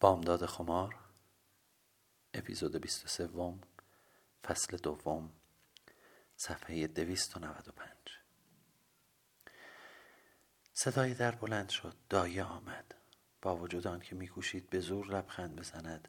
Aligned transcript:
بامداد 0.00 0.46
خمار 0.46 0.96
اپیزود 2.34 2.76
23 2.76 3.28
فصل 4.44 4.76
دوم 4.76 5.32
صفحه 6.36 6.86
295 6.86 7.88
صدای 10.72 11.14
در 11.14 11.34
بلند 11.34 11.68
شد 11.68 11.96
دایه 12.08 12.44
آمد. 12.44 12.94
با 13.42 13.56
وجود 13.56 13.86
آن 13.86 14.00
که 14.00 14.14
میکوشید 14.14 14.70
به 14.70 14.80
زور 14.80 15.06
لبخند 15.06 15.56
بزند 15.56 16.08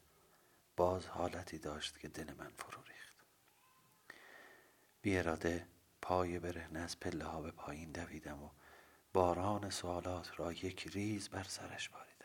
باز 0.77 1.07
حالتی 1.07 1.57
داشت 1.57 1.99
که 1.99 2.07
دل 2.07 2.33
من 2.33 2.51
فرو 2.57 2.83
ریخت. 2.83 3.15
بی 5.01 5.17
اراده 5.17 5.67
پای 6.01 6.39
برهنه 6.39 6.79
از 6.79 6.99
پله 6.99 7.25
ها 7.25 7.41
به 7.41 7.51
پایین 7.51 7.91
دویدم 7.91 8.43
و 8.43 8.49
باران 9.13 9.69
سوالات 9.69 10.39
را 10.39 10.53
یک 10.53 10.87
ریز 10.87 11.29
بر 11.29 11.43
سرش 11.43 11.89
باریدم 11.89 12.18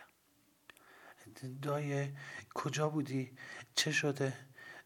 دایه 1.62 2.14
کجا 2.54 2.88
بودی؟ 2.88 3.32
چه 3.74 3.92
شده؟ 3.92 4.32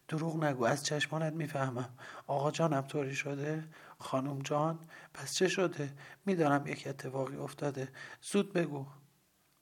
دروغ 0.07 0.43
نگو 0.43 0.63
از 0.63 0.85
چشمانت 0.85 1.33
می‌فهمم 1.33 1.97
آقا 2.27 2.51
جانم 2.51 2.81
طوری 2.81 3.15
شده؟ 3.15 3.67
خانم 3.99 4.39
جان؟ 4.39 4.79
پس 5.13 5.33
چه 5.33 5.47
شده؟ 5.47 5.93
می‌دانم 6.25 6.67
یک 6.67 6.87
اتفاقی 6.87 7.35
افتاده 7.35 7.91
زود 8.21 8.53
بگو 8.53 8.85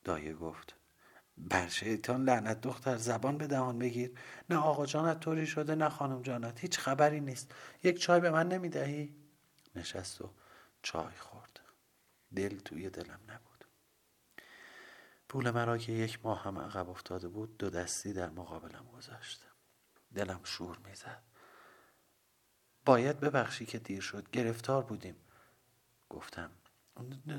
دایه 0.03 0.33
گفت 0.33 0.75
بر 1.37 1.67
شیطان 1.67 2.23
لعنت 2.23 2.61
دختر 2.61 2.97
زبان 2.97 3.37
به 3.37 3.47
دهان 3.47 3.79
بگیر 3.79 4.11
نه 4.49 4.57
آقا 4.57 4.85
جانت 4.85 5.19
طوری 5.19 5.47
شده 5.47 5.75
نه 5.75 5.89
خانم 5.89 6.21
جانت 6.21 6.59
هیچ 6.59 6.79
خبری 6.79 7.19
نیست 7.19 7.51
یک 7.83 7.99
چای 7.99 8.19
به 8.19 8.31
من 8.31 8.47
نمی‌دهی؟ 8.47 9.15
نشست 9.75 10.21
و 10.21 10.33
چای 10.81 11.15
خورد 11.19 11.59
دل 12.35 12.59
توی 12.59 12.89
دلم 12.89 13.19
نبود 13.27 13.46
پول 15.29 15.51
مرا 15.51 15.77
که 15.77 15.91
یک 15.91 16.25
ماه 16.25 16.43
هم 16.43 16.59
عقب 16.59 16.89
افتاده 16.89 17.27
بود 17.27 17.57
دو 17.57 17.69
دستی 17.69 18.13
در 18.13 18.29
مقابلم 18.29 18.85
گذاشت. 18.93 19.45
دلم 20.15 20.39
شور 20.43 20.77
می‌زد. 20.77 21.23
باید 22.85 23.19
ببخشی 23.19 23.65
که 23.65 23.79
دیر 23.79 24.01
شد. 24.01 24.29
گرفتار 24.29 24.83
بودیم. 24.83 25.15
گفتم 26.09 26.51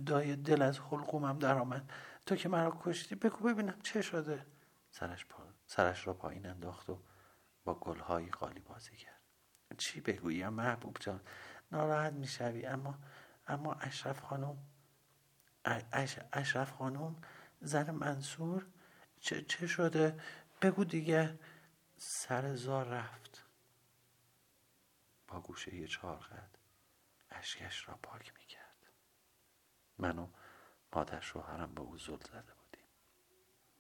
دای 0.06 0.36
دل 0.36 0.62
از 0.62 0.78
حلقومم 0.78 1.38
در 1.38 1.58
آمد 1.58 1.92
تو 2.26 2.36
که 2.36 2.48
مرا 2.48 2.78
کشتی 2.82 3.14
بگو 3.14 3.48
ببینم 3.48 3.80
چه 3.82 4.02
شده. 4.02 4.46
سرش, 4.90 5.26
پا... 5.26 5.42
سرش 5.66 6.06
را 6.06 6.14
پایین 6.14 6.46
انداخت 6.46 6.90
و 6.90 7.02
با 7.64 7.74
گلهایی 7.74 8.30
قالی 8.30 8.60
بازی 8.60 8.96
کرد. 8.96 9.20
چی 9.78 10.00
بگویم 10.00 10.48
محبوب 10.48 10.96
جان؟ 11.00 11.20
ناراحت 11.72 12.12
می‌شوی 12.12 12.66
اما 12.66 12.98
اما 13.46 13.74
اشرف 13.74 14.20
خانم 14.20 14.58
اش... 15.92 16.18
اشرف 16.32 16.70
خانم 16.70 17.16
زن 17.60 17.90
منصور. 17.90 18.66
چه, 19.20 19.42
چه 19.42 19.66
شده؟ 19.66 20.20
بگو 20.62 20.84
دیگه. 20.84 21.38
سر 21.96 22.54
زار 22.54 22.86
رفت. 22.86 23.44
با 25.28 25.40
گوشه 25.40 25.86
چهار 25.86 26.16
قد 26.16 26.58
اشکش 27.30 27.88
را 27.88 27.98
پاک 28.02 28.34
می 28.38 28.44
کرد 28.46 28.92
من 29.98 30.18
و 30.18 30.28
مادر 30.92 31.20
شوهرم 31.20 31.74
به 31.74 31.80
او 31.80 31.98
زل 31.98 32.16
زده 32.16 32.54
بودیم. 32.54 32.88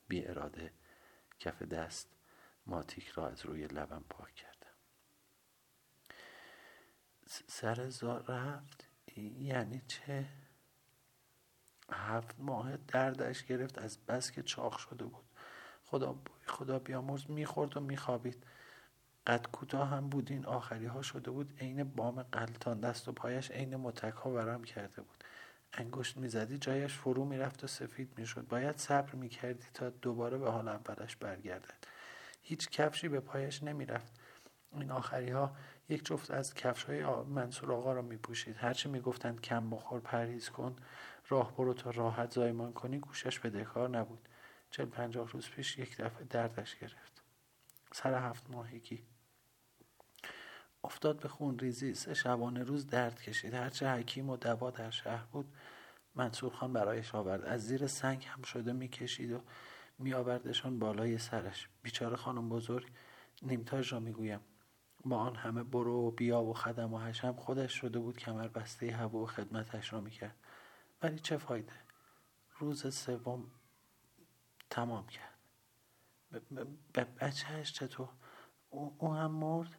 بی 0.08 0.26
اراده 0.26 0.74
کف 1.38 1.62
دست 1.62 2.08
ماتیک 2.66 3.08
را 3.08 3.28
از 3.28 3.46
روی 3.46 3.66
لبم 3.66 4.04
پاک 4.10 4.34
کردم. 4.34 4.58
سر 7.26 7.88
زار 7.88 8.22
رفت؟ 8.22 8.88
یعنی 9.16 9.82
چه؟ 9.88 10.28
هفت 11.92 12.34
ماه 12.38 12.76
دردش 12.76 13.44
گرفت 13.44 13.78
از 13.78 13.98
بس 13.98 14.30
که 14.30 14.42
چاق 14.42 14.78
شده 14.78 15.04
بود. 15.04 15.24
خدا 15.84 16.16
خدا 16.46 16.78
بیامرز 16.78 17.30
می‌خورد 17.30 17.76
و 17.76 17.80
میخوابید. 17.80 18.46
قد 19.26 19.46
کوتاه 19.52 19.88
هم 19.88 20.08
بود 20.08 20.30
این 20.30 20.46
آخری 20.46 20.86
ها 20.86 21.02
شده 21.02 21.30
بود. 21.30 21.54
عین 21.60 21.84
بام 21.84 22.22
قلتان 22.22 22.80
دست 22.80 23.08
و 23.08 23.12
پایش 23.12 23.50
عین 23.50 23.76
متک 23.76 24.14
ها 24.14 24.30
ورم 24.30 24.64
کرده 24.64 25.02
بود. 25.02 25.24
انگشت 25.72 26.16
می‌زدی 26.16 26.58
جایش 26.58 26.94
فرو 26.94 27.24
می‌رفت 27.24 27.64
و 27.64 27.66
سفید 27.66 28.12
می‌شد. 28.18 28.48
باید 28.48 28.76
صبر 28.76 29.14
می‌کردی 29.14 29.66
تا 29.74 29.90
دوباره 29.90 30.38
به 30.38 30.50
حال 30.50 30.68
اولش 30.68 31.16
برگردد. 31.16 31.86
هیچ 32.42 32.68
کفشی 32.68 33.08
به 33.08 33.20
پایش 33.20 33.62
نمی‌رفت. 33.62 34.12
این 34.72 34.90
آخری 34.90 35.30
ها 35.30 35.56
یک 35.88 36.04
جفت 36.04 36.30
از 36.30 36.54
کفش 36.54 36.84
های 36.84 37.04
منصور 37.04 37.72
آقا 37.72 37.92
را 37.92 38.02
میپوشید. 38.02 38.56
هرچی 38.56 38.88
می‌گفتند 38.88 39.40
کم 39.40 39.70
بخور 39.70 40.00
پرهیز 40.00 40.48
کن. 40.48 40.76
راه 41.28 41.56
برو 41.56 41.74
تا 41.74 41.90
راحت 41.90 42.30
زایمان 42.30 42.72
کنی 42.72 42.98
گوشش 42.98 43.38
به 43.38 43.50
دکار 43.50 43.88
نبود. 43.88 44.28
چل 44.70 44.84
پنجاه 44.84 45.28
روز 45.28 45.50
پیش 45.50 45.78
یک 45.78 45.96
دفعه 45.96 46.24
دردش 46.24 46.76
گرفت. 46.76 47.22
سر 47.92 48.14
هفت 48.14 48.50
ماهگی. 48.50 49.02
افتاد 50.84 51.20
به 51.20 51.28
خون 51.28 51.58
ریزی. 51.58 51.94
سه 51.94 52.14
شبانه 52.14 52.62
روز 52.62 52.86
درد 52.86 53.22
کشید. 53.22 53.54
هرچه 53.54 53.90
حکیم 53.90 54.30
و 54.30 54.36
دوا 54.36 54.70
در 54.70 54.90
شهر 54.90 55.24
بود 55.24 55.54
منصور 56.14 56.52
خان 56.52 56.72
برایش 56.72 57.14
آورد. 57.14 57.44
از 57.44 57.66
زیر 57.66 57.86
سنگ 57.86 58.24
هم 58.24 58.42
شده 58.42 58.72
می‌کشید 58.72 59.32
و 59.32 59.40
میآوردشان 59.98 60.78
بالای 60.78 61.18
سرش. 61.18 61.68
بیچاره 61.82 62.16
خانم 62.16 62.48
بزرگ 62.48 62.90
نیمتاج 63.42 63.92
را 63.92 64.00
می‌گویم. 64.00 64.40
با 65.04 65.16
آن 65.16 65.36
همه 65.36 65.62
برو 65.62 65.92
و 65.92 66.10
بیا 66.10 66.42
و 66.42 66.54
خدم 66.54 66.94
و 66.94 66.98
حشم 66.98 67.32
خودش 67.32 67.72
شده 67.72 67.98
بود 67.98 68.16
کمر 68.16 68.48
بسته 68.48 68.92
هوا 68.92 69.18
و 69.18 69.26
خدمتش 69.26 69.92
را 69.92 70.00
می‌کرد. 70.00 70.36
ولی 71.02 71.18
چه 71.18 71.36
فایده؟ 71.36 71.72
روز 72.58 72.94
سوم 72.94 73.50
تمام 74.70 75.06
کرد. 75.06 75.38
به 76.92 77.04
بچهش 77.04 77.72
چطور؟ 77.72 78.08
او 78.70 79.14
هم 79.14 79.30
مرد؟ 79.30 79.78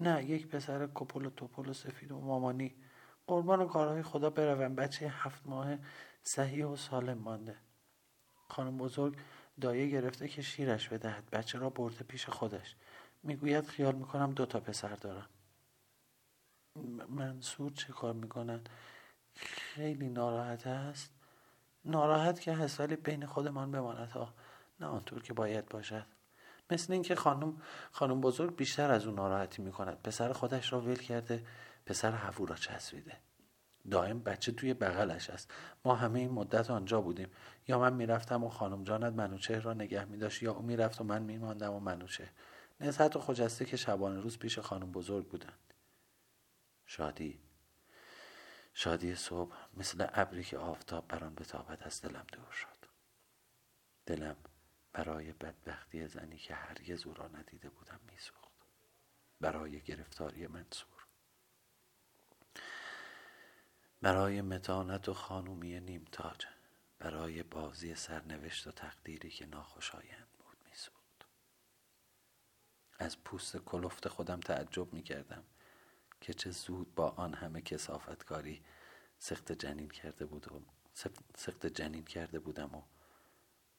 نه 0.00 0.24
یک 0.24 0.46
پسر 0.46 0.88
کپل 0.94 1.26
و 1.26 1.30
توپل 1.30 1.68
و 1.68 1.72
سفید 1.72 2.12
و 2.12 2.20
مامانی. 2.20 2.74
قربان 3.26 3.60
و 3.60 3.66
کارهای 3.66 4.02
خدا 4.02 4.30
بروم 4.30 4.74
بچه 4.74 5.08
هفت 5.08 5.46
ماه 5.46 5.78
صحیح 6.22 6.66
و 6.66 6.76
سالم 6.76 7.18
مانده. 7.18 7.56
خانم 8.48 8.78
بزرگ 8.78 9.16
دایه 9.60 9.88
گرفته 9.88 10.28
که 10.28 10.42
شیرش 10.42 10.88
بدهد. 10.88 11.30
بچه 11.30 11.58
را 11.58 11.70
برده 11.70 12.04
پیش 12.04 12.28
خودش. 12.28 12.76
می‌گوید 13.22 13.66
خیال 13.66 13.94
می‌کنم 13.94 14.32
دو 14.32 14.46
تا 14.46 14.60
پسر 14.60 14.94
دارم. 14.94 15.28
منصور 17.08 17.72
چه 17.72 17.92
کار 17.92 18.12
می‌کنند 18.14 18.68
خیلی 19.34 20.08
ناراحت 20.08 20.66
است. 20.66 21.10
ناراحت 21.84 22.40
که 22.40 22.52
هست 22.52 22.80
ولی 22.80 22.96
بین 22.96 23.26
خودمان 23.26 23.72
بماند. 23.72 24.10
ها 24.10 24.34
نه 24.80 24.86
آنطور 24.86 25.22
که 25.22 25.32
باید 25.32 25.68
باشد. 25.68 26.06
مثل 26.70 26.92
اینکه 26.92 27.14
خانم 27.14 27.62
خانم 27.92 28.20
بزرگ 28.20 28.56
بیشتر 28.56 28.90
از 28.90 29.06
اون 29.06 29.14
ناراحتی 29.14 29.62
می‌کند. 29.62 30.02
پسر 30.02 30.32
خودش 30.32 30.72
را 30.72 30.80
ول 30.80 30.94
کرده 30.94 31.46
پسر 31.86 32.14
هفو 32.14 32.46
را 32.46 32.56
چسبیده. 32.56 33.16
دائم 33.90 34.20
بچه 34.20 34.52
توی 34.52 34.74
بغلش 34.74 35.30
است. 35.30 35.52
ما 35.84 35.94
همه 35.94 36.18
این 36.18 36.30
مدت 36.30 36.70
آنجا 36.70 37.00
بودیم. 37.00 37.28
یا 37.68 37.78
من 37.78 37.92
می‌رفتم 37.92 38.44
و 38.44 38.48
خانم 38.48 38.84
جانت 38.84 39.12
منوچه 39.12 39.60
را 39.60 39.74
نگه 39.74 40.04
میداشت 40.04 40.42
یا 40.42 40.52
او 40.52 40.62
می‌رفت 40.62 41.00
و 41.00 41.04
من 41.04 41.22
میماندم 41.22 41.72
و 41.72 41.80
منوچه 41.80 42.30
نزهت 42.80 43.16
و 43.16 43.20
خجسته 43.20 43.64
که 43.64 43.76
شبانه 43.76 44.20
روز 44.20 44.38
پیش 44.38 44.58
خانم 44.58 44.92
بزرگ 44.92 45.28
بودند. 45.28 45.74
شادی. 46.86 47.40
شادی 48.74 49.14
صبح 49.14 49.56
مثل 49.74 50.06
ابری 50.12 50.44
که 50.44 50.58
آفتاب 50.58 51.08
بر 51.08 51.24
آن 51.24 51.34
بتابد 51.34 51.82
از 51.82 52.02
دلم 52.02 52.26
دور 52.32 52.50
شد. 52.50 52.86
دلم 54.06 54.36
برای 54.92 55.32
بدبختی 55.32 56.08
زنی 56.08 56.38
که 56.38 56.54
هرگز 56.54 57.06
او 57.06 57.14
را 57.14 57.28
ندیده 57.28 57.70
بودم 57.70 58.00
میسوخت. 58.12 58.52
برای 59.40 59.80
گرفتاری 59.80 60.46
منصور. 60.46 61.06
برای 64.02 64.40
متانت 64.40 65.08
و 65.08 65.14
خانومی 65.14 65.80
نیمتاج. 65.80 66.46
برای 66.98 67.42
بازی 67.42 67.94
سرنوشت 67.94 68.66
و 68.66 68.70
تقدیری 68.70 69.30
که 69.30 69.46
ناخوشایند 69.46 70.28
بود 70.38 70.56
میسوخت. 70.64 71.26
از 72.98 73.24
پوست 73.24 73.56
کلفت 73.56 74.08
خودم 74.08 74.40
تعجب 74.40 74.92
می‌کردم. 74.92 75.44
که 76.22 76.34
چه 76.34 76.50
زود 76.50 76.94
با 76.94 77.08
آن 77.08 77.34
همه 77.34 77.60
کسافتکاری 77.60 78.62
سخت 79.18 79.52
جنین 79.52 79.88
کرده 79.88 80.26
بود 80.26 80.52
و 80.52 80.62
سخت 81.36 81.66
جنین 81.66 82.04
کرده 82.04 82.38
بودم 82.38 82.74
و 82.74 82.82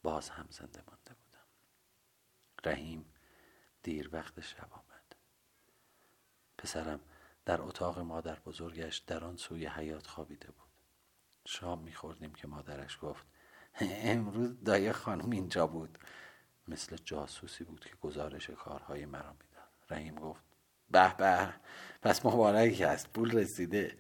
باز 0.04 0.30
هم 0.30 0.48
زنده 0.50 0.84
مانده 0.88 1.14
بودم. 1.14 1.46
رحیم 2.66 3.06
دیر 3.84 4.10
وقت 4.12 4.42
شب 4.42 4.68
آمد. 4.72 5.16
پسرم 6.58 7.00
در 7.46 7.62
اتاق 7.62 8.00
مادر 8.00 8.40
بزرگش 8.40 8.98
در 8.98 9.24
آن 9.24 9.38
سوی 9.38 9.66
حیات 9.66 10.08
خوابیده 10.08 10.48
بود. 10.48 10.70
شام 11.46 11.80
میخوردیم 11.80 12.34
که 12.34 12.48
مادرش 12.48 12.98
گفت 13.02 13.26
امروز 13.80 14.64
دایه 14.64 14.92
خانم 14.92 15.30
اینجا 15.30 15.68
بود. 15.68 16.00
مثل 16.68 16.98
جاسوسی 16.98 17.64
بود 17.64 17.86
که 17.86 17.96
گزارش 17.96 18.50
کارهای 18.50 19.06
مرا 19.06 19.34
می‌داد. 19.34 19.70
رحیم 19.90 20.16
گفت 20.16 20.44
به 20.92 21.16
به. 21.18 21.54
پس 22.04 22.26
مبارک 22.26 22.82
است 22.82 23.14
پول 23.14 23.32
رسیده. 23.32 23.98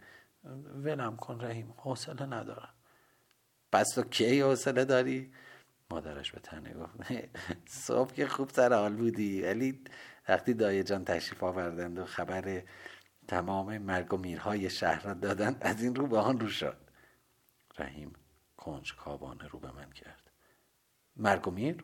ولم 0.83 1.15
کن 1.15 1.41
رحیم. 1.41 1.73
حوصله 1.77 2.25
ندارم. 2.25 2.73
پس 3.71 3.89
تو 3.89 4.03
کی 4.03 4.41
حوصله 4.41 4.85
داری؟ 4.85 5.33
مادرش 5.91 6.31
به 6.31 6.39
تنه 6.39 6.73
گفت. 6.73 6.93
صبح 7.87 8.13
که 8.13 8.27
خوب 8.27 8.49
سر 8.49 8.73
حال 8.73 8.95
بودی. 8.95 9.41
ولی 9.41 9.83
وقتی 10.29 10.53
دایه 10.53 10.83
جان 10.83 11.05
تشریف 11.05 11.43
آوردند 11.43 11.99
و 11.99 12.05
خبر 12.05 12.63
تمام 13.27 13.77
مرگ 13.77 14.13
و 14.13 14.17
میرهای 14.17 14.69
شهر 14.69 15.03
را 15.03 15.13
دادن 15.13 15.57
از 15.61 15.83
این 15.83 15.95
رو 15.95 16.07
به 16.07 16.17
آن 16.17 16.39
رو 16.39 16.47
شد. 16.47 16.77
رحیم 17.77 18.13
کنج 18.57 18.95
کابانه 18.95 19.47
رو 19.47 19.59
به 19.59 19.71
من 19.71 19.89
کرد. 19.91 20.31
مرگ 21.15 21.47
و 21.47 21.51
میر؟ 21.51 21.83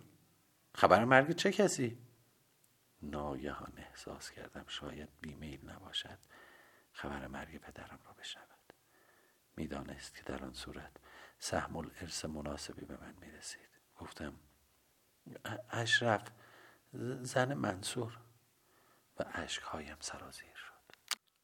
خبر 0.76 1.06
مرگ 1.06 1.32
چه 1.32 1.52
کسی؟ 1.52 2.09
ناگهان 3.02 3.74
احساس 3.78 4.32
کردم 4.32 4.66
شاید 4.68 5.10
بیمیل 5.22 5.70
نباشد. 5.70 6.20
خبر 6.92 7.28
مرگ 7.28 7.58
پدرم 7.58 8.00
را 8.06 8.14
بشنود. 8.14 8.74
می‌دانست 9.56 10.16
که 10.16 10.24
در 10.24 10.44
آن 10.44 10.54
صورت 10.54 10.92
سهم 11.40 11.76
الارث 11.76 12.26
مناسبی 12.26 12.86
به 12.86 12.98
من 13.02 13.16
می‌رسید. 13.22 13.70
گفتم 13.96 14.34
اشرف 15.70 16.32
زن 17.22 17.54
منصور. 17.54 18.18
و 19.20 19.24
اشکهایم 19.34 19.98
سرازیر 20.00 20.56
شد. 20.56 20.96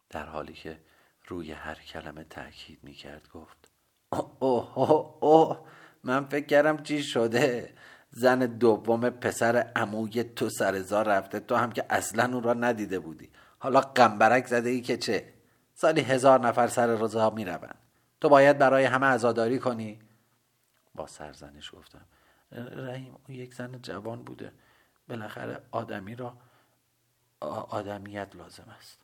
در 0.10 0.26
حالی 0.26 0.54
که 0.54 0.82
روی 1.28 1.52
هر 1.52 1.76
کلمه 1.76 2.24
تاکید 2.24 2.84
می‌کرد 2.84 3.30
گفت 3.30 3.72
اوه 4.12 4.78
اوه 4.78 5.24
اوه 5.24 5.68
من 6.04 6.26
فکر 6.26 6.46
کردم 6.46 6.84
چی 6.84 7.04
شده؟ 7.04 7.76
زن 8.18 8.40
دوم 8.40 9.10
پسر 9.10 9.72
عموی 9.76 10.24
تو 10.24 10.50
سرزار 10.50 11.08
رفته. 11.08 11.40
تو 11.40 11.56
هم 11.56 11.72
که 11.72 11.86
اصلا 11.90 12.34
اون 12.34 12.44
را 12.44 12.54
ندیده 12.54 13.00
بودی. 13.00 13.30
حالا 13.60 13.82
قنبرک 13.82 14.48
زده 14.48 14.70
ای 14.70 14.82
که 14.82 14.98
چه؟ 14.98 15.34
سالی 15.74 16.02
هزار 16.02 16.40
نفر 16.40 16.68
سر 16.68 16.88
رضا 16.88 17.30
می 17.30 17.46
روند 17.46 17.78
تو 18.22 18.30
باید 18.30 18.58
برای 18.58 18.86
همه 18.86 19.06
ازاداری 19.06 19.60
کنی. 19.60 20.00
با 20.96 21.08
سرزنش 21.08 21.72
گفتم 21.76 22.06
رحیم 22.52 23.16
او 23.28 23.36
یک 23.36 23.54
زن 23.54 23.80
جوان 23.82 24.24
بوده. 24.24 24.52
بالاخره 25.10 25.62
آدمی 25.72 26.16
را 26.16 26.38
آدمیت 27.70 28.36
لازم 28.36 28.76
است. 28.78 29.00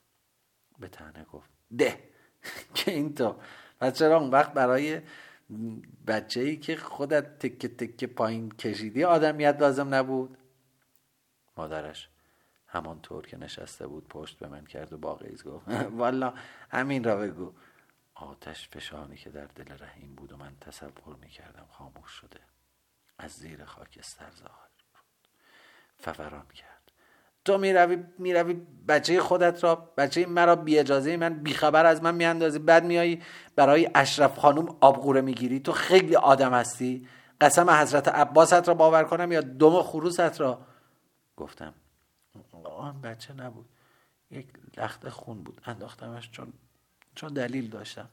به 0.80 0.88
تنه 0.88 1.25
گفت 1.31 1.50
ده. 1.78 2.00
که 2.75 2.92
این 2.92 3.16
تو. 3.16 3.36
پس 3.80 3.94
چرا 3.94 4.18
اون 4.18 4.30
وقت 4.30 4.54
برای 4.54 5.02
بچه 6.07 6.39
ای 6.39 6.57
که 6.57 6.75
خودت 6.75 7.39
تکه 7.39 7.68
تکه 7.68 8.07
پایین 8.07 8.51
کشیدی 8.51 9.03
آدمیت 9.03 9.57
لازم 9.59 9.94
نبود؟ 9.94 10.38
مادرش 11.57 12.09
همانطور 12.68 13.27
که 13.27 13.38
نشسته 13.38 13.88
بود 13.88 14.07
پشت 14.07 14.39
به 14.39 14.48
من 14.48 14.65
کرد 14.65 14.94
و 14.94 14.98
با 14.98 15.19
گفت 15.45 15.68
والا 16.01 16.33
همین 16.69 17.03
را 17.03 17.18
بگو. 17.18 17.53
آتش 18.13 18.69
فشانی 18.69 19.18
که 19.18 19.30
در 19.30 19.45
دل 19.45 19.77
رحیم 19.80 20.15
بود 20.15 20.31
و 20.31 20.38
من 20.38 20.57
تصور 20.62 21.15
می 21.21 21.30
کردم 21.30 21.65
خاموش 21.69 22.12
شده 22.12 22.39
از 23.18 23.31
زیر 23.31 23.65
خاکستر 23.65 24.31
ظاهر 24.31 24.71
فوران 25.97 26.47
کرد. 26.47 26.70
تو 27.46 27.58
می‌روی 27.58 28.04
می‌روی 28.18 28.62
بچه 28.88 29.20
خودت 29.20 29.64
را 29.64 29.76
بچه 29.98 30.26
مرا 30.26 30.56
بی 30.56 30.80
اجازه 30.80 31.18
من 31.18 31.34
بیخبر 31.34 31.86
از 31.86 32.04
من 32.04 32.16
میاندازی. 32.16 32.60
بعد 32.60 32.86
میایی 32.86 33.22
برای 33.56 33.90
اشرف 33.96 34.38
خانوم 34.38 34.78
آبغوره 34.82 35.22
می‌گیری. 35.22 35.60
تو 35.60 35.72
خیلی 35.72 36.16
آدم 36.16 36.54
هستی. 36.54 37.08
قسم 37.42 37.70
حضرت 37.70 38.08
عباست 38.08 38.68
را 38.68 38.74
باور 38.74 39.04
کنم 39.04 39.32
یا 39.32 39.42
دم 39.42 39.82
خروست 39.82 40.42
را؟ 40.42 40.60
گفتم 41.38 41.74
آن 42.64 43.02
بچه 43.02 43.34
نبود. 43.34 43.66
یک 44.32 44.48
لخت 44.78 45.10
خون 45.10 45.44
بود. 45.44 45.62
انداختمش 45.66 46.32
چون 46.32 46.54
چون 47.16 47.34
دلیل 47.34 47.70
داشتم. 47.70 48.10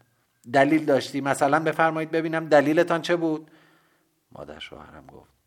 دلیل 0.53 0.85
داشتی؟ 0.85 1.21
مثلا 1.21 1.61
بفرمایید 1.61 2.11
ببینم 2.11 2.49
دلیلتان 2.49 3.03
چه 3.03 3.17
بود؟ 3.17 3.51
مادر 4.33 4.59
شوهرم 4.59 5.07
گفت 5.07 5.38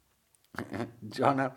جانم 1.18 1.52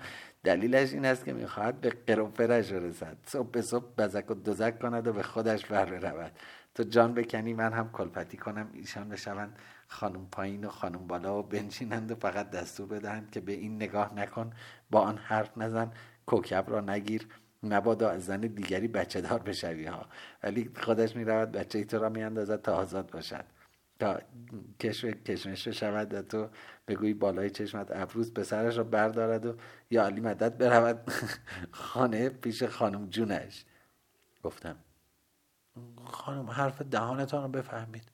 دلیلش 0.45 0.93
این 0.93 1.05
است 1.05 1.25
که 1.25 1.33
می‌خواهد 1.33 1.81
به 1.81 1.91
قروفرش 1.91 2.73
رسد. 2.73 3.17
صبح 3.27 3.51
به 3.51 3.63
صبح 3.63 3.85
بزک 3.99 4.31
و 4.31 4.35
دوزک 4.35 4.79
کند 4.79 5.07
و 5.07 5.13
به 5.13 5.23
خودش 5.23 5.67
بر 5.67 5.85
برود. 5.85 6.33
تو 6.75 6.83
جان 6.83 7.15
بکنی 7.15 7.55
من 7.55 7.73
هم 7.73 7.91
کلپتی 7.93 8.37
کنم. 8.37 8.71
ایشان 8.73 9.09
بشوند 9.09 9.59
خانم 9.89 10.27
پایین 10.33 10.65
و 10.65 10.69
خانم 10.69 11.07
بالا 11.07 11.39
و 11.39 11.43
بنشینند 11.43 12.11
و 12.11 12.15
فقط 12.15 12.51
دستور 12.51 12.87
بدهند 12.87 13.31
که 13.31 13.41
به 13.41 13.53
این 13.53 13.77
نگاه 13.77 14.15
نکن. 14.15 14.53
با 14.91 15.01
آن 15.01 15.19
حرف 15.19 15.59
نزن. 15.59 15.91
کوکب 16.27 16.65
را 16.69 16.81
نگیر. 16.81 17.29
مبادا 17.63 18.11
از 18.11 18.25
زن 18.25 18.41
دیگری 18.41 18.89
بچه 18.89 19.21
دار 19.21 19.39
بشوی 19.39 19.87
ها 19.87 20.07
ولی 20.43 20.71
خودش 20.77 21.17
می‌رود 21.17 21.53
بچه 21.53 21.85
تو 21.85 21.99
را 21.99 22.09
میاندازد 22.09 22.63
تا 22.63 22.75
آزاد 22.77 23.11
باشد. 23.11 23.45
تا 23.99 24.21
کشمش 25.27 25.69
شود 25.69 26.15
و 26.15 26.23
تو 26.23 26.49
بگویی 26.89 27.15
بالای 27.15 27.51
چشمت 27.51 27.87
ابروز 27.91 28.47
سرش 28.47 28.79
را 28.79 28.85
بردارد 28.85 29.47
و 29.47 29.57
یا 29.91 30.05
علی 30.05 30.21
مدد 30.21 30.59
برود. 30.59 31.11
خانه 31.71 32.29
پیش 32.29 32.63
خانم 32.63 33.07
جونش. 33.07 33.65
گفتم 34.43 34.77
خانم 36.05 36.51
حرف 36.51 36.83
دهانتان 36.83 37.43
رو 37.43 37.49
بفهمید. 37.49 38.09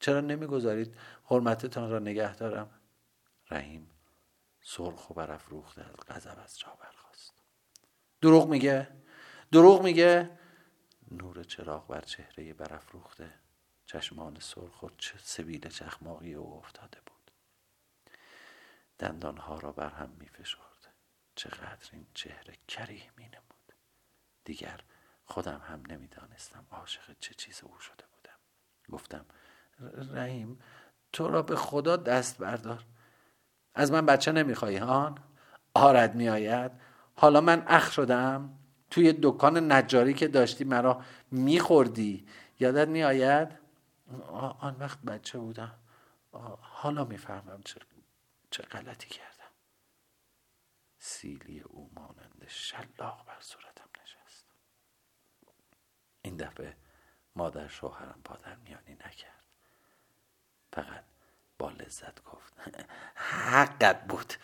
چرا 0.00 0.20
نمی‌گذارید 0.20 0.96
حرمتتان 1.24 1.90
را 1.90 1.98
نگه 1.98 2.36
دارم؟ 2.36 2.70
رحیم 3.50 3.90
سرخ 4.60 5.10
و 5.10 5.14
برافروخته 5.14 5.82
از 5.82 5.96
غضب 6.08 6.38
از 6.44 6.58
جا 6.58 6.68
برخواست 6.80 7.32
دروغ 8.20 8.48
میگه؟ 8.48 8.88
دروغ 9.52 9.82
میگه؟ 9.82 10.30
نور 11.10 11.42
چراغ 11.42 11.86
بر 11.86 12.00
چهره 12.00 12.54
برافروخته 12.54 13.41
چشمان 13.86 14.36
سرخ 14.40 14.82
و 14.82 14.88
سبیل 15.22 15.68
چخماقی 15.68 16.34
او 16.34 16.58
افتاده 16.58 16.98
بود. 17.06 17.30
دندانها 18.98 19.58
را 19.58 19.72
بر 19.72 19.90
هم 19.90 20.10
می 20.18 20.28
فشرد. 20.28 20.94
چقدر 21.34 21.88
این 21.92 22.06
چهره 22.14 22.54
کریه 22.68 23.10
می 23.16 23.24
نمود 23.24 23.74
دیگر 24.44 24.80
خودم 25.24 25.62
هم 25.64 25.82
نمی‌دانستم 25.88 26.66
عاشق 26.70 27.16
چه 27.20 27.34
چیز 27.34 27.60
او 27.64 27.78
شده 27.80 28.04
بودم. 28.12 28.38
گفتم 28.90 29.24
رحیم 30.14 30.58
تو 31.12 31.28
را 31.28 31.42
به 31.42 31.56
خدا 31.56 31.96
دست 31.96 32.38
بردار. 32.38 32.84
از 33.74 33.92
من 33.92 34.06
بچه 34.06 34.32
نمی‌خوای 34.32 34.76
هان 34.76 35.18
آرد 35.74 36.14
میآید. 36.14 36.72
حالا 37.14 37.40
من 37.40 37.64
اخ 37.66 37.92
شدم. 37.92 38.58
توی 38.90 39.18
دکان 39.22 39.72
نجاری 39.72 40.14
که 40.14 40.28
داشتی 40.28 40.64
مرا 40.64 41.02
میخوردی. 41.30 42.26
یادت 42.60 42.88
میآید؟ 42.88 43.61
آن 44.60 44.76
وقت 44.76 44.98
بچه 44.98 45.38
بودم. 45.38 45.78
حالا 46.60 47.04
می‌فهمم 47.04 47.62
چه, 47.62 47.80
چه 48.50 48.62
غلطی 48.62 49.08
کردم. 49.08 49.52
سیلی 50.98 51.60
او 51.60 51.90
مانند 51.94 52.44
شلاق 52.48 53.26
بر 53.26 53.40
صورتم 53.40 53.88
نشست. 54.02 54.46
این 56.22 56.36
دفعه 56.36 56.76
مادر 57.36 57.68
شوهرم 57.68 58.20
پادر 58.24 58.56
میانی 58.56 58.94
نکرد. 58.94 59.44
فقط 60.72 61.04
با 61.58 61.70
لذت 61.70 62.24
گفت 62.24 62.54
حقت 63.14 64.06
بود. 64.06 64.34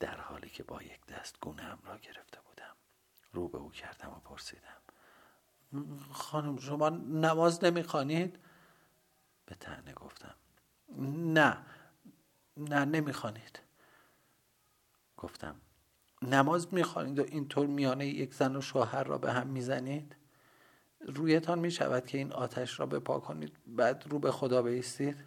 در 0.00 0.20
حالی 0.20 0.50
که 0.50 0.62
با 0.62 0.82
یک 0.82 1.06
دست 1.06 1.40
گونه 1.40 1.62
هم 1.62 1.78
را 1.84 1.98
گرفته 1.98 2.40
بودم. 2.40 2.76
رو 3.32 3.48
به 3.48 3.58
او 3.58 3.70
کردم 3.70 4.10
و 4.10 4.20
پرسیدم 4.20 4.80
خانم 6.12 6.58
شما 6.58 6.88
نماز 6.88 7.64
نمی‌خوانید؟ 7.64 8.38
به 9.46 9.54
تنه 9.54 9.92
گفتم. 9.92 10.34
نه 11.34 11.56
نه 12.56 12.84
نمی‌خوانید. 12.84 13.60
گفتم 15.16 15.60
نماز 16.22 16.74
می‌خوانید 16.74 17.18
و 17.18 17.22
اینطور 17.22 17.66
میانه 17.66 18.06
یک 18.06 18.34
زن 18.34 18.56
و 18.56 18.60
شوهر 18.60 19.04
را 19.04 19.18
به 19.18 19.32
هم 19.32 19.46
می‌زنید؟ 19.46 20.16
رویتان 21.00 21.58
می‌شود 21.58 22.06
که 22.06 22.18
این 22.18 22.32
آتش 22.32 22.80
را 22.80 22.86
بپا 22.86 23.20
کنید 23.20 23.56
بعد 23.66 24.04
رو 24.08 24.18
به 24.18 24.32
خدا 24.32 24.62
بیستید؟ 24.62 25.24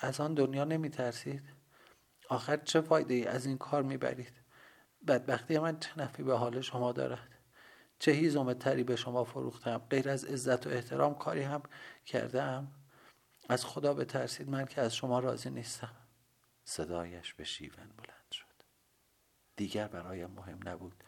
از 0.00 0.20
آن 0.20 0.34
دنیا 0.34 0.64
نمیترسید؟ 0.64 1.42
آخر 2.28 2.56
چه 2.56 2.80
فایده 2.80 3.14
ای 3.14 3.26
از 3.26 3.46
این 3.46 3.58
کار 3.58 3.82
می‌برید؟ 3.82 4.32
بدبختی 5.06 5.58
من 5.58 5.78
چه 5.78 5.90
نفی 6.00 6.22
به 6.22 6.36
حال 6.36 6.60
شما 6.60 6.92
دارد؟ 6.92 7.28
چه 7.98 8.12
هیزم 8.12 8.52
تری 8.52 8.84
به 8.84 8.96
شما 8.96 9.24
فروختم؟ 9.24 9.78
غیر 9.90 10.08
از 10.08 10.24
عزت 10.24 10.66
و 10.66 10.70
احترام 10.70 11.14
کاری 11.14 11.42
هم 11.42 11.62
کرده 12.06 12.42
از 13.50 13.64
خدا 13.64 13.94
بترسید 13.94 14.48
من 14.48 14.64
که 14.64 14.80
از 14.80 14.96
شما 14.96 15.18
راضی 15.18 15.50
نیستم. 15.50 15.96
صدایش 16.64 17.34
به 17.34 17.44
شیون 17.44 17.88
بلند 17.96 18.32
شد. 18.32 18.46
دیگر 19.56 19.88
برایم 19.88 20.30
مهم 20.30 20.68
نبود 20.68 21.04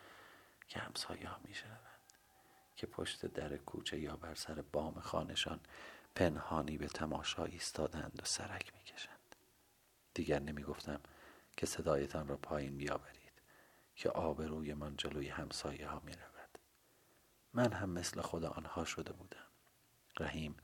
که 0.69 0.81
همسایه 0.81 1.29
ها 1.29 1.41
می 1.45 1.55
که 2.77 2.87
پشت 2.87 3.27
در 3.27 3.57
کوچه 3.57 4.01
یا 4.01 4.17
بر 4.17 4.35
سر 4.35 4.63
بام 4.63 5.01
خانشان 5.01 5.61
پنهانی 6.15 6.79
به 6.79 6.87
تماشا 6.87 7.45
ایستادند 7.45 8.21
و 8.23 8.25
سرک 8.25 8.75
می‌کشند 8.75 9.37
دیگر 10.15 10.39
نمی‌گفتم 10.39 11.01
که 11.57 11.67
صدایتان 11.67 12.29
را 12.29 12.37
پایین 12.37 12.77
بیاورید 12.77 13.43
که 13.97 14.11
آبروی 14.11 14.75
من 14.75 14.97
جلوی 14.97 15.29
همسایه 15.29 15.89
ها 15.89 16.01
می 16.05 16.13
رود. 16.13 16.59
من 17.53 17.73
هم 17.73 17.91
مثل 17.91 18.21
خود 18.21 18.45
آنها 18.45 18.85
شده 18.85 19.13
بودم. 19.13 19.47
رحیم 20.19 20.57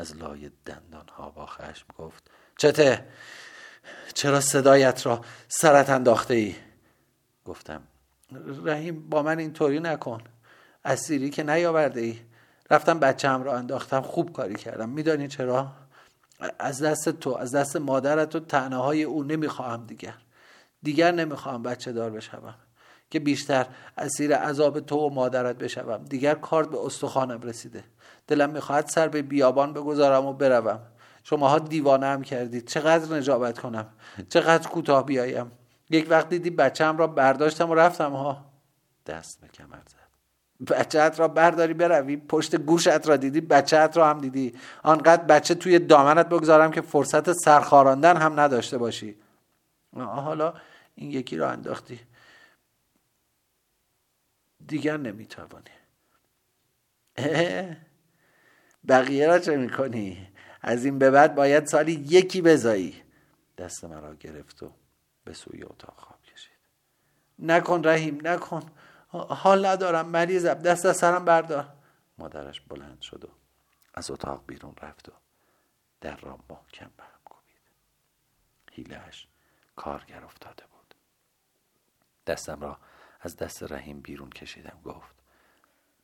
از 0.00 0.16
لای 0.16 0.50
دندانها 0.66 1.30
با 1.30 1.46
خشم 1.46 1.86
گفت 1.98 2.30
چته 2.56 3.06
چرا 4.14 4.40
صدایت 4.40 5.06
را 5.06 5.24
سرت 5.48 5.90
انداخته 5.90 6.34
ای 6.34 6.54
گفتم 7.44 7.82
رحیم 8.64 9.08
با 9.08 9.22
من 9.22 9.38
اینطوری 9.38 9.80
نکن. 9.80 10.22
اسیری 10.84 11.30
که 11.30 11.42
نیاورده 11.42 12.00
ای 12.00 12.20
رفتم 12.70 12.98
بچم 13.00 13.42
را 13.42 13.58
انداختم 13.58 14.00
خوب 14.00 14.32
کاری 14.32 14.54
کردم. 14.54 14.88
میدانی 14.88 15.28
چرا؟ 15.28 15.72
از 16.58 16.82
دست 16.82 17.08
تو 17.08 17.34
از 17.34 17.54
دست 17.54 17.76
مادرت 17.76 18.34
و 18.36 18.40
تنه 18.40 18.76
های 18.76 19.02
او 19.02 19.22
نمی‌خواهم 19.22 19.86
دیگر. 19.86 20.14
دیگر 20.82 21.12
نمی‌خواهم 21.12 21.62
بچه 21.62 21.92
دار 21.92 22.10
بشوم. 22.10 22.54
که 23.10 23.20
بیشتر 23.20 23.66
اسیر 23.98 24.36
عذاب 24.36 24.80
تو 24.80 24.96
و 24.96 25.10
مادرت 25.10 25.58
بشوم. 25.58 26.04
دیگر 26.04 26.34
کارت 26.34 26.68
به 26.68 26.78
استخوانم 26.84 27.40
رسیده. 27.40 27.84
دلم 28.26 28.50
می‌خواهد 28.50 28.86
سر 28.86 29.08
به 29.08 29.22
بیابان 29.22 29.72
بگذارم 29.72 30.26
و 30.26 30.32
بروم. 30.32 30.80
شماها 31.24 31.58
دیوانه 31.58 32.06
هم 32.06 32.22
کردید. 32.22 32.68
چقدر 32.68 33.16
نجابت 33.16 33.58
کنم. 33.58 33.86
چقدر 34.28 34.68
کوتاه 34.68 35.06
بیایم. 35.06 35.52
یک 35.90 36.06
وقت 36.10 36.28
دیدی 36.28 36.50
بچم 36.50 36.96
را 36.96 37.06
برداشتم 37.06 37.70
و 37.70 37.74
رفتم 37.74 38.12
ها. 38.12 38.44
دست 39.06 39.40
به 39.40 39.48
کمر 39.48 39.76
زد. 39.86 40.00
بچهت 40.74 41.20
را 41.20 41.28
برداری 41.28 41.74
بروی. 41.74 42.16
پشت 42.16 42.56
گوشت 42.56 43.08
را 43.08 43.16
دیدی 43.16 43.40
بچهت 43.40 43.96
را 43.96 44.08
هم 44.08 44.18
دیدی. 44.18 44.54
آنقدر 44.82 45.24
بچه 45.24 45.54
توی 45.54 45.78
دامنت 45.78 46.28
بگذارم 46.28 46.70
که 46.70 46.80
فرصت 46.80 47.32
سرخاراندن 47.32 48.16
هم 48.16 48.40
نداشته 48.40 48.78
باشی. 48.78 49.16
حالا 49.96 50.54
این 50.94 51.10
یکی 51.10 51.36
را 51.36 51.50
انداختی. 51.50 52.00
دیگر 54.70 54.96
نمی‌توانی. 54.96 55.70
بقیه 58.88 59.26
را 59.26 59.38
چه 59.38 59.56
می‌کنی؟ 59.56 60.32
از 60.60 60.84
این 60.84 60.98
به 60.98 61.10
بعد 61.10 61.34
باید 61.34 61.66
سالی 61.66 61.92
یکی 61.92 62.42
بزایی. 62.42 63.02
دست 63.58 63.84
مرا 63.84 64.14
گرفت 64.14 64.62
و 64.62 64.72
به 65.24 65.32
سوی 65.32 65.62
اتاق 65.62 65.94
خواب 65.96 66.22
کشید. 66.22 66.58
نکن 67.38 67.82
رحیم 67.84 68.26
نکن. 68.26 68.62
حال 69.08 69.66
ندارم 69.66 70.08
مریضم. 70.08 70.54
دست 70.54 70.86
از 70.86 70.96
سرم 70.96 71.24
بردار. 71.24 71.72
مادرش 72.18 72.60
بلند 72.60 73.00
شد 73.00 73.24
و 73.24 73.28
از 73.94 74.10
اتاق 74.10 74.44
بیرون 74.46 74.74
رفت 74.82 75.08
و 75.08 75.12
در 76.00 76.16
را 76.16 76.38
محکم 76.50 76.90
به 76.96 77.02
هم 77.02 77.20
کوبید. 77.24 77.60
هیلهش 78.72 79.28
کارگر 79.76 80.24
افتاده 80.24 80.64
بود. 80.66 80.94
دستم 82.26 82.60
را 82.60 82.78
از 83.20 83.36
دست 83.36 83.72
رحیم 83.72 84.00
بیرون 84.00 84.30
کشیدم. 84.30 84.80
گفت 84.84 85.14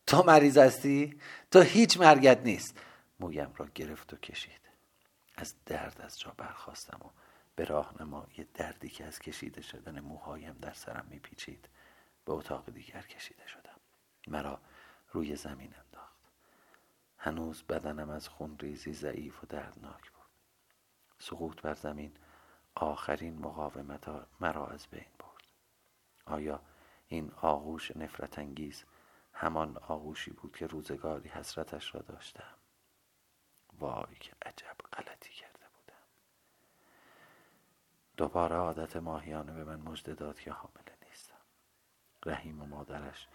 تو 0.07 0.23
مریض 0.23 0.59
هستی؟ 0.59 1.21
تو 1.51 1.61
هیچ 1.61 2.01
مرگت 2.01 2.41
نیست. 2.41 2.81
مویم 3.21 3.53
را 3.57 3.67
گرفت 3.75 4.13
و 4.13 4.17
کشید. 4.17 4.61
از 5.37 5.55
درد 5.67 6.01
از 6.01 6.21
جا 6.21 6.35
برخواستم 6.37 7.01
و 7.07 7.11
به 7.57 7.65
راهنمای 7.65 8.47
دردی 8.55 8.89
که 8.89 9.05
از 9.05 9.19
کشیده 9.19 9.63
شدن 9.63 10.01
موهایم 10.01 10.59
در 10.61 10.73
سرم 10.73 11.07
میپیچید 11.11 11.69
به 12.25 12.33
اتاق 12.33 12.71
دیگر 12.71 13.03
کشیده 13.03 13.47
شدم. 13.47 13.81
مرا 14.29 14.61
روی 15.13 15.37
زمین 15.37 15.75
انداخت. 15.75 16.17
هنوز 17.19 17.63
بدنم 17.63 18.11
از 18.11 18.29
خون 18.29 18.59
ریزی 18.59 18.93
ضعیف 18.93 19.45
و 19.45 19.47
دردناک 19.47 20.11
بود. 20.11 20.27
سقوط 21.19 21.61
بر 21.61 21.75
زمین 21.75 22.13
آخرین 22.75 23.39
مقاومت 23.39 24.27
مرا 24.41 24.67
از 24.67 24.87
بین 24.87 25.07
برد. 25.19 25.47
آیا 26.25 26.61
این 27.09 27.33
آغوش 27.43 27.97
نفرت 27.97 28.39
انگیز 28.39 28.85
همان 29.33 29.77
آغوشی 29.77 30.31
بود 30.31 30.57
که 30.57 30.67
روزگاری 30.67 31.29
حسرتش 31.29 31.95
را 31.95 32.01
داشتم. 32.01 32.55
وای 33.79 34.15
که 34.21 34.33
عجب 34.43 34.77
غلطی 34.93 35.33
کرده 35.33 35.65
بودم. 35.77 36.03
دوباره 38.17 38.57
عادت 38.57 38.97
ماهیانه 38.97 39.53
به 39.53 39.65
من 39.65 39.81
مژده 39.81 40.15
داد 40.15 40.41
که 40.41 40.53
حامله 40.53 40.97
نیستم. 41.09 41.37
رحیم 42.27 42.63
و 42.63 42.67
مادرش 42.67 43.29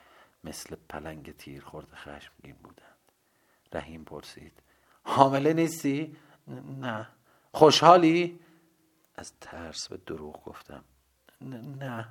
مثل 0.44 0.76
پلنگ 0.90 1.36
تیر 1.36 1.64
خورده 1.64 1.96
خشمگین 1.96 2.56
بودند. 2.56 2.98
رحیم 3.72 4.04
پرسید 4.04 4.64
حامله 5.04 5.54
نیستی؟ 5.54 6.18
نه. 6.80 7.08
خوشحالی؟ 7.54 8.40
از 9.16 9.34
ترس 9.42 9.88
به 9.88 9.98
دروغ 9.98 10.44
گفتم. 10.44 10.84
نه. 11.42 12.08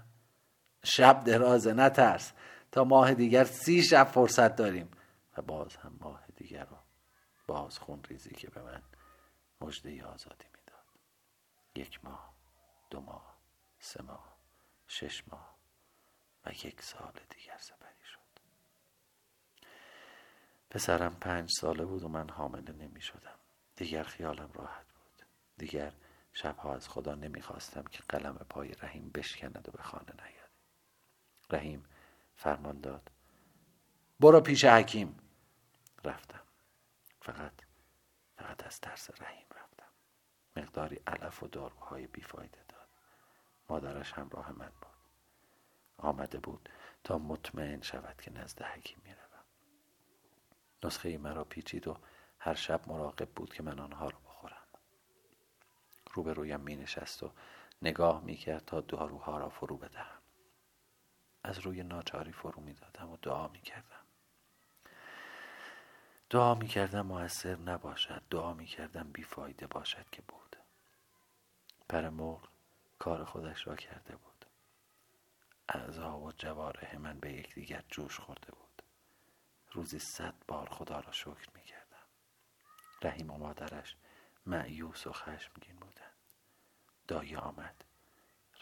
شب 0.82 1.24
درازه 1.24 1.72
نه 1.72 1.90
ترس 1.90 2.32
تا 2.72 2.84
ماه 2.84 3.14
دیگر 3.14 3.44
سی 3.44 3.82
شب 3.82 4.04
فرصت 4.04 4.56
داریم. 4.56 4.90
و 5.36 5.42
باز 5.42 5.76
هم 5.76 5.96
ماه 6.00 6.24
دیگر 6.36 6.64
رو 6.64 6.76
باز 7.46 7.78
خون 7.78 8.02
ریزی 8.04 8.34
که 8.34 8.50
به 8.50 8.62
من 8.62 8.82
مجده 9.60 10.04
آزادی 10.04 10.44
می‌داد. 10.44 10.84
یک 11.74 12.04
ماه 12.04 12.34
دو 12.90 13.00
ماه 13.00 13.36
سه 13.78 14.02
ماه 14.02 14.36
شش 14.88 15.28
ماه 15.28 15.56
و 16.46 16.50
یک 16.50 16.82
سال 16.82 17.12
دیگر 17.30 17.56
سپری 17.58 18.04
شد. 18.04 18.40
پسرم 20.70 21.14
پنج 21.14 21.50
ساله 21.60 21.84
بود 21.84 22.02
و 22.02 22.08
من 22.08 22.30
حامله 22.30 22.72
نمی 22.72 23.00
شدم 23.00 23.38
دیگر 23.76 24.02
خیالم 24.02 24.50
راحت 24.52 24.86
بود. 24.86 25.26
دیگر 25.56 25.92
شبها 26.32 26.74
از 26.74 26.88
خدا 26.88 27.14
نمی‌خواستم 27.14 27.82
که 27.82 28.02
قلم 28.08 28.46
پای 28.50 28.68
رحیم 28.68 29.10
بشکند 29.14 29.68
و 29.68 29.72
به 29.72 29.82
خانه 29.82 30.12
نیاد 30.12 30.39
رحیم 31.52 31.84
فرمان 32.36 32.80
داد. 32.80 33.10
برو 34.20 34.40
پیش 34.40 34.64
حکیم. 34.64 35.18
رفتم. 36.04 36.40
فقط 37.20 37.52
فقط 38.36 38.66
از 38.66 38.80
ترس 38.80 39.10
رحیم 39.20 39.46
رفتم. 39.56 39.90
مقداری 40.56 41.00
علف 41.06 41.42
و 41.42 41.48
داروهای 41.48 42.06
بیفایده 42.06 42.64
داد. 42.68 42.88
مادرش 43.68 44.12
همراه 44.12 44.52
من 44.52 44.72
بود. 44.80 44.90
آمده 45.98 46.38
بود 46.38 46.68
تا 47.04 47.18
مطمئن 47.18 47.82
شود 47.82 48.20
که 48.20 48.30
نزد 48.30 48.62
حکیم 48.62 48.98
می‌روم. 49.04 49.20
نسخه 50.84 51.18
مرا 51.18 51.44
پیچید 51.44 51.88
و 51.88 51.96
هر 52.38 52.54
شب 52.54 52.88
مراقب 52.88 53.28
بود 53.28 53.54
که 53.54 53.62
من 53.62 53.78
آنها 53.78 54.08
را 54.08 54.18
بخورم. 54.18 54.66
روبرویم 56.12 56.60
می 56.60 56.76
نشست 56.76 57.22
و 57.22 57.32
نگاه 57.82 58.24
می 58.24 58.36
کرد 58.36 58.64
تا 58.64 58.80
داروها 58.80 59.38
را 59.38 59.48
فرو 59.48 59.76
بدهم. 59.76 60.19
از 61.44 61.58
روی 61.58 61.82
ناچاری 61.82 62.32
فرو 62.32 62.62
می 62.62 62.74
دادم 62.74 63.10
و 63.10 63.16
دعا 63.16 63.48
می 63.48 63.60
کردم 63.60 64.00
دعا 66.30 66.54
می 66.54 66.68
کردم 66.68 67.00
موثر 67.00 67.56
نباشد 67.56 68.22
دعا 68.30 68.54
می 68.54 68.66
کردم 68.66 69.12
بیفایده 69.12 69.66
باشد 69.66 70.10
که 70.10 70.22
بود. 70.22 70.56
پر 71.88 72.08
مرغ 72.08 72.48
کار 72.98 73.24
خودش 73.24 73.66
را 73.66 73.76
کرده 73.76 74.16
بود. 74.16 74.44
اعضا 75.68 76.18
و 76.18 76.32
جواره 76.32 76.98
من 76.98 77.20
به 77.20 77.32
یکدیگر 77.32 77.84
جوش 77.88 78.20
خورده 78.20 78.52
بود. 78.52 78.82
روزی 79.72 79.98
صد 79.98 80.34
بار 80.48 80.68
خدا 80.70 81.00
را 81.00 81.12
شکر 81.12 81.48
می 81.54 81.62
کردم 81.62 82.06
رحیم 83.02 83.30
و 83.30 83.38
مادرش 83.38 83.96
معیوس 84.46 85.06
و 85.06 85.12
خشمگین 85.12 85.76
بودند. 85.76 86.16
دایه 87.08 87.38
آمد. 87.38 87.84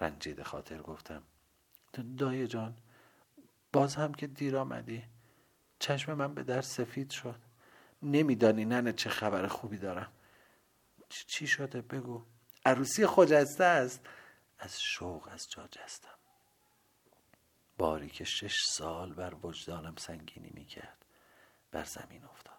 رنجیده 0.00 0.44
خاطر 0.44 0.82
گفتم 0.82 1.22
دایه 2.16 2.46
جان 2.46 2.76
باز 3.72 3.96
هم 3.96 4.14
که 4.14 4.26
دیر 4.26 4.56
آمدی. 4.56 5.04
چشم 5.78 6.14
من 6.14 6.34
به 6.34 6.42
در 6.42 6.60
سفید 6.60 7.10
شد. 7.10 7.40
نمیدانی 8.02 8.64
ننه 8.64 8.92
چه 8.92 9.10
خبر 9.10 9.46
خوبی 9.46 9.78
دارم. 9.78 10.12
چی 11.08 11.46
شده؟ 11.46 11.82
بگو. 11.82 12.24
عروسی 12.66 13.06
خجسته 13.06 13.64
است. 13.64 14.00
از 14.58 14.80
شوق 14.80 15.28
از 15.28 15.50
جا 15.50 15.68
جستم. 15.70 16.08
باری 17.78 18.08
که 18.08 18.24
شش 18.24 18.64
سال 18.64 19.12
بر 19.12 19.34
وجدانم 19.42 19.96
سنگینی 19.96 20.50
می‌کرد. 20.54 21.04
بر 21.70 21.84
زمین 21.84 22.24
افتاد. 22.24 22.54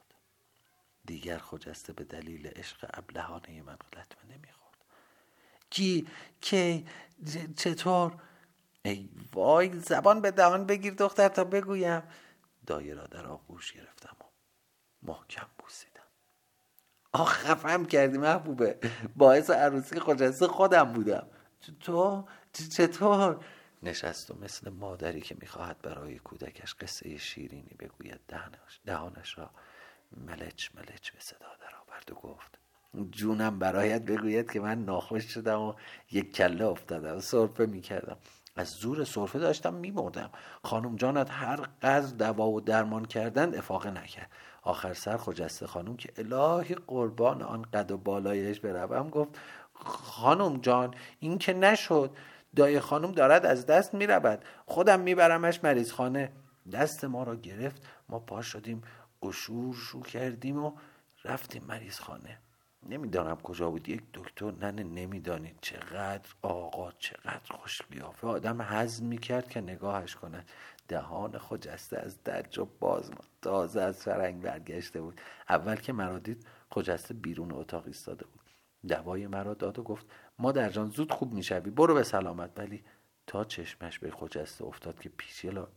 دیگر 1.06 1.38
خجسته 1.38 1.94
به 1.94 2.04
دلیل 2.04 2.48
عشق 2.48 2.90
ابلهانه 2.94 3.62
من 3.62 3.78
لطمه 3.96 4.36
نمی‌خورد. 4.36 4.78
کی؟ 5.70 6.08
کی؟ 6.42 6.88
چطور؟ 7.58 8.22
ای 8.86 9.10
وای 9.34 9.80
زبان 9.80 10.22
به 10.22 10.32
دهان 10.32 10.66
بگیر 10.66 10.94
دختر 10.94 11.28
تا 11.28 11.44
بگویم. 11.44 12.04
دایه 12.66 12.94
را 12.94 13.08
در 13.08 13.28
آغوش 13.28 13.74
گرفتم 13.74 14.16
و 14.22 14.24
محکم 15.04 15.48
بوسیدم. 15.58 16.04
آخ 17.14 17.34
خفم 17.34 17.86
کردی 17.86 18.18
محبوبه. 18.18 18.80
باعث 19.16 19.50
عروسی 19.50 20.00
خجسته 20.00 20.48
خودم 20.48 20.94
بودم. 20.94 21.28
تو 21.80 22.28
چطور؟ 22.54 23.46
نشست 23.84 24.32
و 24.32 24.36
مثل 24.42 24.70
مادری 24.70 25.22
که 25.22 25.36
می‌خواهد 25.42 25.82
برای 25.82 26.20
کودکش 26.20 26.76
قصه 26.76 27.18
شیرینی 27.18 27.76
بگوید 27.80 28.20
دهنش, 28.28 28.80
دهانش 28.86 29.38
را 29.38 29.50
ملچ 30.18 30.70
ملچ 30.76 31.12
به 31.12 31.20
صدا 31.20 31.48
درآورد 31.62 32.12
و 32.12 32.16
گفت 32.16 32.60
جونم 33.12 33.60
برایت 33.60 34.02
بگوید 34.02 34.52
که 34.52 34.60
من 34.60 34.86
ناخوش 34.86 35.34
شدم 35.34 35.62
و 35.62 35.74
یک 36.12 36.36
کله 36.36 36.66
افتادم 36.66 37.20
سرفه 37.20 37.66
می‌کردم. 37.66 38.18
از 38.60 38.68
زور 38.68 39.04
سرفه 39.04 39.40
داشتم 39.40 39.74
میمردم 39.74 40.30
خانم 40.64 40.96
جانت 40.96 41.32
هر 41.32 41.56
قدر 41.82 42.16
دوا 42.16 42.48
و 42.50 42.62
درمان 42.62 43.06
کردن 43.06 43.58
افاقه 43.58 43.92
نکرد. 43.92 44.32
آخر 44.62 44.94
سر 44.94 45.18
خجسته 45.18 45.68
خانم 45.68 45.98
که 45.98 46.14
الهی 46.18 46.76
قربان 46.76 47.42
آن 47.42 47.62
قد 47.62 47.92
و 47.92 47.98
بالایش 47.98 48.60
بروم 48.60 49.10
گفت 49.10 49.40
خانم 49.74 50.58
جان 50.58 50.94
این 51.20 51.38
که 51.38 51.54
نشد. 51.54 52.12
دای 52.56 52.80
خانم 52.80 53.12
دارد 53.12 53.46
از 53.46 53.66
دست 53.66 53.94
می‌رود. 53.94 54.46
خودم 54.66 55.00
میبرمش 55.00 55.64
مریض 55.64 55.92
خانه 55.92 56.32
دست 56.72 57.06
ما 57.06 57.24
را 57.24 57.36
گرفت. 57.36 57.88
ما 58.10 58.20
پا 58.20 58.42
شدیم 58.42 58.82
قشور 59.22 59.76
شو 59.76 60.02
کردیم 60.02 60.64
و 60.66 60.72
رفتیم 61.26 61.64
مریض 61.68 62.00
خانه 62.00 62.38
نمی‌دانم 62.84 63.36
کجا 63.36 63.70
بود. 63.70 63.90
یک 63.90 64.04
دکتر 64.14 64.52
ننه 64.52 64.84
نمی‌دانید. 64.84 65.58
چقدر 65.62 66.30
آقا 66.42 66.92
چقدر 66.92 67.54
خوش 67.58 67.82
بیافه 67.90 68.28
آدم 68.28 68.62
حزم 68.62 69.06
می‌کرد 69.06 69.50
که 69.50 69.62
نگاهش 69.62 70.16
کند. 70.16 70.50
دهان 70.88 71.38
خجسته 71.38 71.98
از 71.98 72.24
درج 72.24 72.60
و 72.60 72.66
باز 72.80 73.12
تازه 73.42 73.82
از 73.82 74.04
فرنگ 74.04 74.42
برگشته 74.42 75.02
بود. 75.02 75.22
اول 75.50 75.76
که 75.76 75.94
مرا 75.94 76.20
دید 76.20 76.46
خجسته 76.72 77.14
بیرون 77.14 77.52
اتاق 77.52 77.88
ایستاده 77.88 78.26
بود. 78.26 78.42
دوای 78.88 79.28
مرا 79.28 79.54
داد 79.54 79.80
و 79.80 79.84
گفت 79.84 80.06
مادر 80.40 80.70
جان 80.70 80.90
زود 80.90 81.12
خوب 81.12 81.34
می‌شوی. 81.34 81.70
برو 81.70 81.94
به 81.94 82.04
سلامت. 82.04 82.60
ولی 82.60 82.84
تا 83.28 83.44
چشمش 83.44 84.00
به 84.00 84.12
خجسته 84.12 84.66
افتاد 84.66 85.00
که 85.00 85.10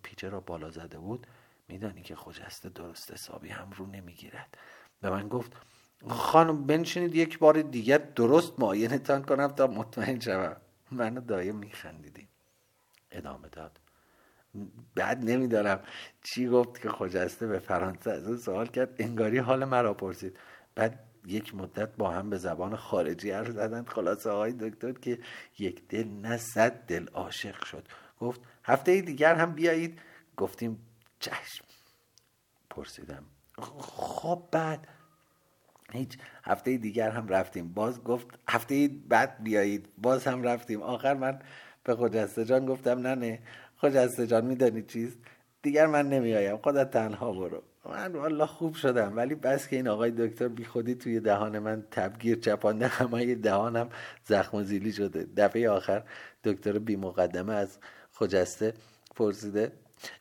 پیچه 0.02 0.28
را 0.28 0.40
بالا 0.40 0.70
زده 0.70 0.98
بود 0.98 1.26
میدانی 1.68 2.02
که 2.02 2.16
خجسته 2.16 2.68
درست 2.68 3.12
حسابی 3.12 3.48
هم 3.48 3.70
رو 3.70 3.86
نمی‌گیرد. 3.86 4.58
به 5.00 5.10
من 5.10 5.28
گفت 5.28 5.52
خانم 6.08 6.66
بنشینید 6.66 7.14
یک 7.14 7.38
بار 7.38 7.62
دیگر 7.62 7.98
درست 7.98 8.60
معاینتان 8.60 9.22
کنم 9.22 9.48
تا 9.48 9.66
مطمئن 9.66 10.20
شوم. 10.20 10.56
من 10.90 11.14
دایه 11.14 11.52
میخندیدیم 11.52 12.28
ادامه 13.10 13.48
داد. 13.48 13.80
بعد 14.94 15.24
نمیدارم 15.24 15.80
چی 16.22 16.48
گفت 16.48 16.80
که 16.82 16.88
خجسته 16.88 17.46
به 17.46 17.58
فرانسه 17.58 18.10
از 18.10 18.26
اون 18.26 18.36
سوال 18.36 18.66
کرد. 18.66 18.94
انگاری 18.98 19.38
حال 19.38 19.64
مرا 19.64 19.94
پرسید. 19.94 20.38
بعد 20.74 21.04
یک 21.26 21.54
مدت 21.54 21.96
با 21.96 22.10
هم 22.10 22.30
به 22.30 22.38
زبان 22.38 22.76
خارجی 22.76 23.30
حرف 23.30 23.50
زدن 23.50 23.84
خلاصه 23.84 24.30
آقای 24.30 24.52
دکتر 24.52 24.92
که 24.92 25.18
یک 25.58 25.88
دل 25.88 26.08
نه 26.08 26.36
صد 26.36 26.72
دل 26.86 27.08
عاشق 27.08 27.64
شد. 27.64 27.88
گفت 28.20 28.40
هفته 28.64 29.00
دیگر 29.00 29.34
هم 29.34 29.52
بیایید. 29.52 30.00
گفتیم 30.36 30.86
چشم. 31.20 31.64
پرسیدم. 32.70 33.24
خب 33.78 34.48
بعد 34.52 34.88
هیچ 35.94 36.18
هفته 36.44 36.76
دیگر 36.76 37.10
هم 37.10 37.28
رفتیم. 37.28 37.72
باز 37.72 38.04
گفت 38.04 38.26
هفته 38.48 38.90
بعد 39.08 39.42
بیایید. 39.42 39.88
باز 39.98 40.24
هم 40.24 40.42
رفتیم. 40.42 40.82
آخر 40.82 41.14
من 41.14 41.38
به 41.84 41.96
خجسته 41.96 42.44
جان 42.44 42.66
گفتم 42.66 42.98
نه 43.06 43.14
نه. 43.14 43.38
خجسته 43.76 44.26
جان 44.26 44.44
میدانی 44.44 44.82
چیست؟ 44.82 45.18
دیگر 45.62 45.86
من 45.86 46.08
نمیایم 46.08 46.56
خودت 46.56 46.90
تنها 46.90 47.32
برو. 47.32 47.62
من 47.90 48.12
والا 48.12 48.46
خوب 48.46 48.74
شدم. 48.74 49.16
ولی 49.16 49.34
بس 49.34 49.68
که 49.68 49.76
این 49.76 49.88
آقای 49.88 50.10
دکتر 50.10 50.48
بی 50.48 50.64
خودی 50.64 50.94
توی 50.94 51.20
دهان 51.20 51.58
من 51.58 51.84
تبگیر 51.90 52.40
چپانده. 52.40 52.86
همه 52.86 53.34
دهانم 53.34 53.88
زخم 54.24 54.56
و 54.56 54.62
زیلی 54.62 54.92
شده. 54.92 55.26
دفعه 55.36 55.70
آخر 55.70 56.02
دکتر 56.44 56.78
بی 56.78 56.96
مقدمه 56.96 57.52
از 57.52 57.78
خجسته 58.12 58.74
پرسیده 59.16 59.72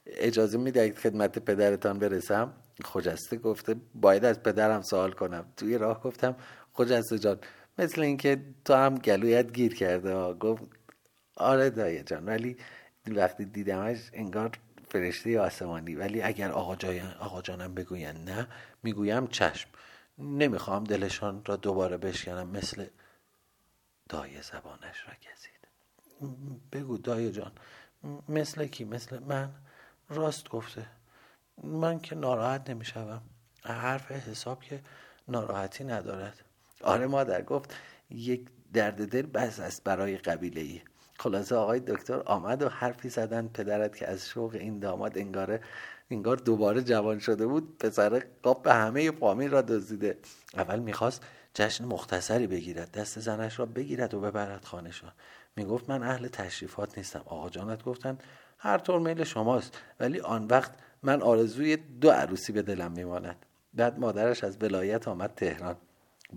اجازه 0.05 0.57
می‌دهید 0.57 0.97
خدمت 0.97 1.39
پدرتان 1.39 1.99
برسم؟ 1.99 2.53
خجسته 2.85 3.37
گفته 3.37 3.75
باید 3.95 4.25
از 4.25 4.43
پدرم 4.43 4.81
سوال 4.81 5.11
کنم. 5.11 5.45
توی 5.57 5.77
راه 5.77 6.01
گفتم 6.03 6.35
خجسته 6.73 7.19
جان 7.19 7.39
مثل 7.77 8.01
اینکه 8.01 8.41
تو 8.65 8.73
هم 8.73 8.95
گلویت 8.95 9.53
گیر 9.53 9.75
کرده. 9.75 10.33
گفت 10.33 10.63
آره 11.35 11.69
دایه 11.69 12.03
جان 12.03 12.25
ولی 12.25 12.57
وقتی 13.07 13.45
دیدمش 13.45 14.09
انگار 14.13 14.51
فرشته 14.89 15.39
آسمانی. 15.39 15.95
ولی 15.95 16.21
اگر 16.21 16.51
آقا, 16.51 16.75
جای 16.75 17.01
آقا 17.01 17.41
جانم 17.41 17.73
بگوین 17.73 18.23
نه 18.23 18.47
می‌گویم 18.83 19.27
چشم. 19.27 19.69
نمی‌خوام 20.17 20.83
دلشان 20.83 21.45
را 21.45 21.55
دوباره 21.55 21.97
بشکنم. 21.97 22.47
مثل 22.47 22.85
دایه 24.09 24.41
زبانش 24.41 25.07
را 25.07 25.13
گزید. 25.13 25.61
بگو 26.71 26.97
دایه 26.97 27.31
جان 27.31 27.51
مثل 28.29 28.67
کی؟ 28.67 28.83
مثل 28.83 29.19
من؟ 29.19 29.51
راست 30.09 30.49
گفته. 30.49 30.85
من 31.63 31.99
که 31.99 32.15
ناراحت 32.15 32.69
نمی‌شوم. 32.69 33.21
حرف 33.63 34.11
حساب 34.11 34.61
که 34.61 34.79
ناراحتی 35.27 35.83
ندارد. 35.83 36.41
آره 36.83 37.07
مادر 37.07 37.41
گفت 37.41 37.75
یک 38.09 38.41
درد 38.73 39.09
دل 39.09 39.21
بس 39.21 39.59
است 39.59 39.83
برای 39.83 40.17
قبیله 40.17 40.61
ای 40.61 40.81
خلاصه 41.19 41.55
آقای 41.55 41.79
دکتر 41.79 42.21
آمد 42.25 42.61
و 42.61 42.69
حرفی 42.69 43.09
زدن 43.09 43.47
پدرت 43.47 43.95
که 43.95 44.07
از 44.07 44.27
شوق 44.27 44.53
این 44.53 44.79
داماد 44.79 45.17
انگاره 45.17 45.61
انگار 46.11 46.37
دوباره 46.37 46.81
جوان 46.81 47.19
شده 47.19 47.47
بود 47.47 47.77
پسر 47.77 48.23
قاب 48.43 48.63
به 48.63 48.73
همه 48.73 49.11
فامیل 49.11 49.51
را 49.51 49.61
دزدیده. 49.61 50.17
اول 50.53 50.79
می‌خواست 50.79 51.23
جشن 51.53 51.85
مختصری 51.85 52.47
بگیرد 52.47 52.91
دست 52.91 53.19
زنش 53.19 53.59
را 53.59 53.65
بگیرد 53.65 54.13
و 54.13 54.21
ببرد 54.21 54.65
خانهشان 54.65 55.11
می‌گفت 55.55 55.89
من 55.89 56.03
اهل 56.03 56.27
تشریفات 56.27 56.97
نیستم. 56.97 57.23
آقا 57.25 57.49
جانت 57.49 57.83
گفتن 57.83 58.17
هر 58.57 58.77
طور 58.77 58.99
میل 58.99 59.23
شماست 59.23 59.77
ولی 59.99 60.19
آن 60.19 60.45
وقت 60.45 60.71
من 61.03 61.21
آرزوی 61.21 61.75
دو 61.75 62.09
عروسی 62.09 62.53
به 62.53 62.61
دلم 62.61 62.91
میماند. 62.91 63.45
بعد 63.73 63.99
مادرش 63.99 64.43
از 64.43 64.57
ولایت 64.61 65.07
آمد 65.07 65.33
تهران. 65.35 65.75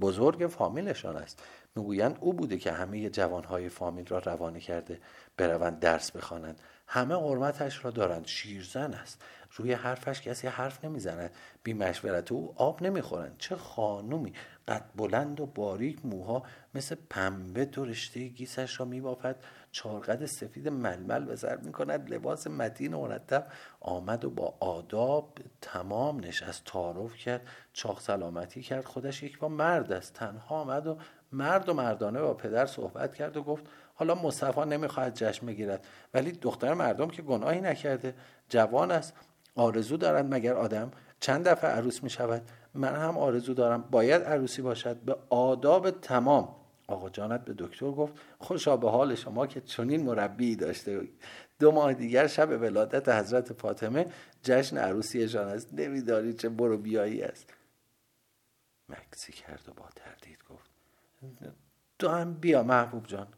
بزرگ 0.00 0.46
فامیلشان 0.46 1.16
است. 1.16 1.42
می‌گویند 1.76 2.18
او 2.20 2.32
بوده 2.32 2.58
که 2.58 2.72
همه 2.72 3.10
جوانهای 3.10 3.68
فامیل 3.68 4.06
را 4.06 4.18
روانه 4.18 4.60
کرده 4.60 5.00
بروند 5.36 5.80
درس 5.80 6.10
بخوانند. 6.10 6.60
همه 6.86 7.14
حرمتش 7.14 7.84
را 7.84 7.90
دارند. 7.90 8.26
شیرزن 8.26 8.94
است. 8.94 9.22
روی 9.56 9.72
حرفش 9.72 10.20
کسی 10.20 10.46
حرف 10.48 10.84
نمی‌زند. 10.84 11.30
بی 11.62 11.72
مشورت 11.72 12.32
او 12.32 12.54
آب 12.56 12.82
نمی‌خورند. 12.82 13.36
چه 13.38 13.56
خانومی. 13.56 14.32
قد 14.68 14.84
بلند 14.96 15.40
و 15.40 15.46
باریک 15.46 16.06
موها 16.06 16.42
مثل 16.74 16.96
پنبه 17.10 17.64
دو 17.64 17.84
رشته 17.84 18.28
گیسش 18.28 18.80
را 18.80 18.86
میبافد. 18.86 19.36
چارقد 19.72 20.26
سفید 20.26 20.68
ململ 20.68 21.24
به 21.24 21.36
سر 21.36 21.56
می‌کند. 21.56 22.14
لباس 22.14 22.46
متین 22.46 22.94
و 22.94 23.00
مرتب 23.00 23.46
آمد 23.80 24.24
و 24.24 24.30
با 24.30 24.54
آداب 24.60 25.38
تمام 25.60 26.20
نشست. 26.20 26.64
تعارف 26.64 27.16
کرد 27.16 27.48
چاق 27.72 28.00
سلامتی 28.00 28.62
کرد. 28.62 28.84
خودش 28.84 29.22
یک 29.22 29.38
با 29.38 29.48
مرد 29.48 29.92
است. 29.92 30.12
تنها 30.12 30.60
آمد 30.60 30.86
و 30.86 30.98
مرد 31.32 31.68
و 31.68 31.74
مردانه 31.74 32.20
با 32.20 32.34
پدر 32.34 32.66
صحبت 32.66 33.14
کرد 33.14 33.36
و 33.36 33.42
گفت 33.42 33.64
حالا 33.94 34.14
مصطفی 34.14 34.60
نمی‌خواهد 34.60 35.14
جشن 35.14 35.46
بگیرد 35.46 35.86
ولی 36.14 36.32
دختر 36.32 36.74
مردم 36.74 37.08
که 37.08 37.22
گناهی 37.22 37.60
نکرده 37.60 38.14
جوان 38.48 38.90
است 38.90 39.14
آرزو 39.56 39.96
دارد 39.96 40.34
مگر 40.34 40.54
آدم 40.54 40.90
چند 41.20 41.48
دفعه 41.48 41.70
عروس 41.70 42.02
می 42.02 42.10
شود 42.10 42.42
من 42.74 42.96
هم 42.96 43.18
آرزو 43.18 43.54
دارم 43.54 43.82
باید 43.82 44.22
عروسی 44.22 44.62
باشد. 44.62 44.96
به 44.96 45.16
آداب 45.30 45.90
تمام. 45.90 46.56
آقا 46.86 47.10
جانت 47.10 47.44
به 47.44 47.54
دکتر 47.58 47.90
گفت 47.90 48.12
خوشا 48.38 48.76
به 48.76 48.90
حال 48.90 49.14
شما 49.14 49.46
که 49.46 49.60
چنین 49.60 50.02
مربی 50.02 50.56
داشته. 50.56 51.08
دو 51.58 51.72
ماه 51.72 51.94
دیگر 51.94 52.26
شب 52.26 52.48
ولادت 52.48 53.08
حضرت 53.08 53.52
فاطمه 53.52 54.12
جشن 54.42 54.78
عروسیشان 54.78 55.48
است. 55.48 55.74
نمیدانی 55.74 56.32
چه 56.32 56.48
برو 56.48 56.78
بیایی 56.78 57.22
است. 57.22 57.54
مکسی 58.88 59.32
کرد 59.32 59.68
و 59.68 59.72
با 59.72 59.88
تردید 59.96 60.38
گفت 60.50 60.70
تو 61.98 62.08
هم 62.08 62.34
بیا 62.34 62.62
محبوب 62.62 63.06
جان. 63.06 63.28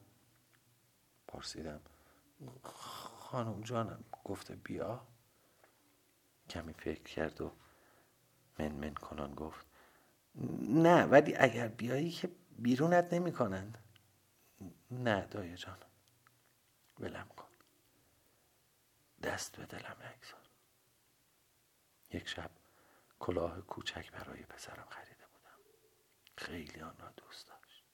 پرسیدم 1.29 1.81
خانم 2.63 3.61
جانم. 3.61 4.05
گفته 4.25 4.57
بیا. 4.57 5.01
کمی 6.51 6.73
فکر 6.73 7.03
کرد 7.03 7.41
و 7.41 7.53
من 8.59 8.73
من 8.73 8.95
کنان 8.95 9.35
گفت. 9.35 9.67
نه 10.61 11.05
ولی 11.05 11.37
اگر 11.37 11.69
بیایی 11.69 12.11
که 12.11 12.31
بیرونت 12.59 13.13
نمی 13.15 13.33
کنند 13.33 13.79
نه 14.91 15.27
دایه 15.27 15.57
جان. 15.57 15.79
ولم 17.01 17.29
کن. 17.37 17.49
دست 19.23 19.57
به 19.57 19.67
دلم 19.67 19.97
نگذار. 19.97 20.49
یک 22.11 22.29
شب 22.29 22.51
کلاه 23.19 23.61
کوچک 23.61 24.13
برای 24.13 24.43
پسرم 24.43 24.87
خریده 24.91 25.27
بودم. 25.27 25.59
خیلی 26.37 26.81
آن 26.81 26.95
را 26.99 27.09
دوست 27.17 27.47
داشت. 27.49 27.85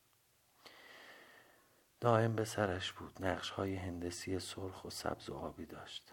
دائم 2.01 2.37
به 2.37 2.45
سرش 2.45 2.93
بود. 2.93 3.25
نقش 3.25 3.51
های 3.51 3.77
هندسی 3.77 4.39
سرخ 4.39 4.85
و 4.85 4.91
سبز 4.91 5.29
و 5.31 5.35
آبی 5.35 5.67
داشت. 5.67 6.13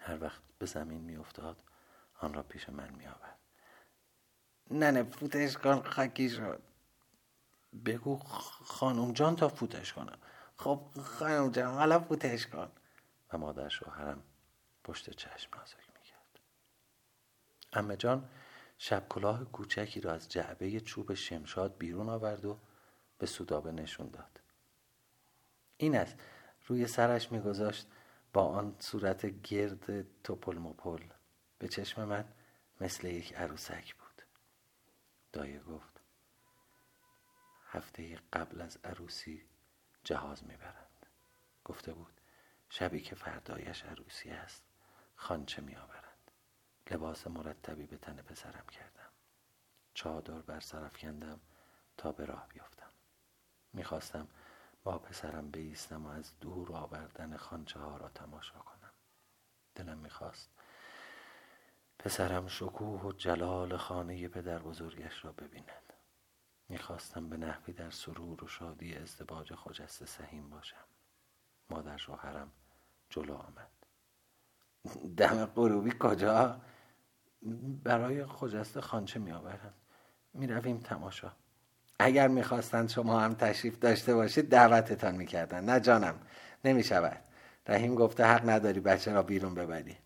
هر 0.00 0.22
وقت 0.22 0.42
به 0.58 0.66
زمین 0.66 1.00
می 1.00 1.16
افتاد 1.16 1.62
آن 2.24 2.34
را 2.34 2.42
پیش 2.42 2.68
من 2.68 2.90
می 2.94 3.06
آورد 3.06 3.38
نه 4.70 4.90
نه 4.90 5.02
فوتش 5.02 5.56
کن 5.56 5.82
خاکی 5.82 6.30
شد 6.30 6.62
بگو 7.84 8.16
خانم 8.64 9.12
جان 9.12 9.36
تا 9.36 9.48
فوتش 9.48 9.92
کنم. 9.92 10.18
خب 10.56 10.80
خانم 11.04 11.50
جان 11.50 11.74
حالا 11.74 12.00
فوتش 12.00 12.46
کن. 12.46 12.70
و 13.32 13.38
مادر 13.38 13.68
شوهرم 13.68 14.22
پشت 14.84 15.10
چشم 15.10 15.50
نازک 15.56 15.76
می‌کرد. 15.94 16.40
امه 17.72 17.96
جان 17.96 18.28
شب 18.78 19.08
کلاه 19.08 19.44
کوچکی 19.44 20.00
را 20.00 20.12
از 20.12 20.28
جعبه 20.28 20.80
چوب 20.80 21.14
شمشاد 21.14 21.78
بیرون 21.78 22.08
آورد 22.08 22.44
و 22.44 22.58
به 23.18 23.26
سودابه 23.26 23.72
نشون 23.72 24.08
داد. 24.08 24.40
این 25.76 25.96
است 25.96 26.16
روی 26.66 26.86
سرش 26.86 27.32
میگذاشت 27.32 27.86
با 28.32 28.46
آن 28.46 28.76
صورت 28.78 29.26
گرد 29.26 30.22
توپل 30.22 30.58
مپل. 30.58 31.02
به 31.62 31.68
چشم 31.68 32.04
من 32.04 32.24
مثل 32.80 33.06
یک 33.06 33.34
عروسک 33.34 33.94
بود. 33.94 34.22
دایه 35.32 35.60
گفت 35.60 36.00
هفته 37.66 38.18
قبل 38.32 38.60
از 38.60 38.78
عروسی 38.84 39.48
جهاز 40.04 40.44
می‌برند. 40.44 41.06
گفته 41.64 41.92
بود 41.92 42.20
شبی 42.68 43.00
که 43.00 43.14
فردایش 43.14 43.84
عروسی 43.84 44.30
است 44.30 44.64
خانچه 45.16 45.62
میآورند. 45.62 46.30
لباس 46.90 47.26
مرتبی 47.26 47.86
به 47.86 47.96
تن 47.96 48.22
پسرم 48.22 48.66
کردم. 48.66 49.12
چادر 49.94 50.40
بر 50.40 50.60
سرف 50.60 50.96
کندم 50.96 51.40
تا 51.96 52.12
به 52.12 52.24
راه 52.24 52.48
بیفتم 52.48 52.90
می‌خواستم 53.72 54.28
با 54.84 54.98
پسرم 54.98 55.50
بیستم 55.50 56.06
و 56.06 56.08
از 56.08 56.32
دور 56.40 56.72
آوردن 56.72 57.36
خانچه 57.36 57.80
ها 57.80 57.96
را 57.96 58.08
تماشا 58.08 58.58
کنم. 58.58 58.92
دلم 59.74 59.98
می‌خواست 59.98 60.50
پسرم 62.04 62.48
شکوه 62.48 63.02
و 63.02 63.12
جلال 63.12 63.76
خانه 63.76 64.28
پدر 64.28 64.58
بزرگش 64.58 65.24
را 65.24 65.32
ببیند. 65.32 65.92
می‌خواستم 66.68 67.28
به 67.28 67.36
نحوی 67.36 67.72
در 67.72 67.90
سرور 67.90 68.44
و 68.44 68.48
شادی 68.48 68.94
ازدواج 68.94 69.54
خجسته 69.54 70.06
سهیم 70.06 70.50
باشم. 70.50 70.84
مادر 71.70 71.96
شوهرم 71.96 72.50
جلو 73.10 73.34
آمد. 73.34 73.70
دم 75.16 75.44
غروبی 75.44 75.92
کجا؟ 76.00 76.60
برای 77.84 78.26
خجسته 78.26 78.80
خانچه 78.80 79.20
می 80.34 80.46
رویم 80.46 80.78
تماشا. 80.78 81.32
اگر 81.98 82.28
می‌خواستند 82.28 82.88
شما 82.88 83.20
هم 83.20 83.34
تشریف 83.34 83.78
داشته 83.78 84.14
باشید 84.14 84.48
دعوتتان 84.48 85.16
می‌کردن 85.16 85.64
نه 85.64 85.80
جانم 85.80 86.20
نمی 86.64 86.84
شود 86.84 87.24
رحیم 87.66 87.94
گفته 87.94 88.24
حق 88.24 88.48
نداری 88.48 88.80
بچه 88.80 89.12
را 89.12 89.22
بیرون 89.22 89.54
ببری. 89.54 89.96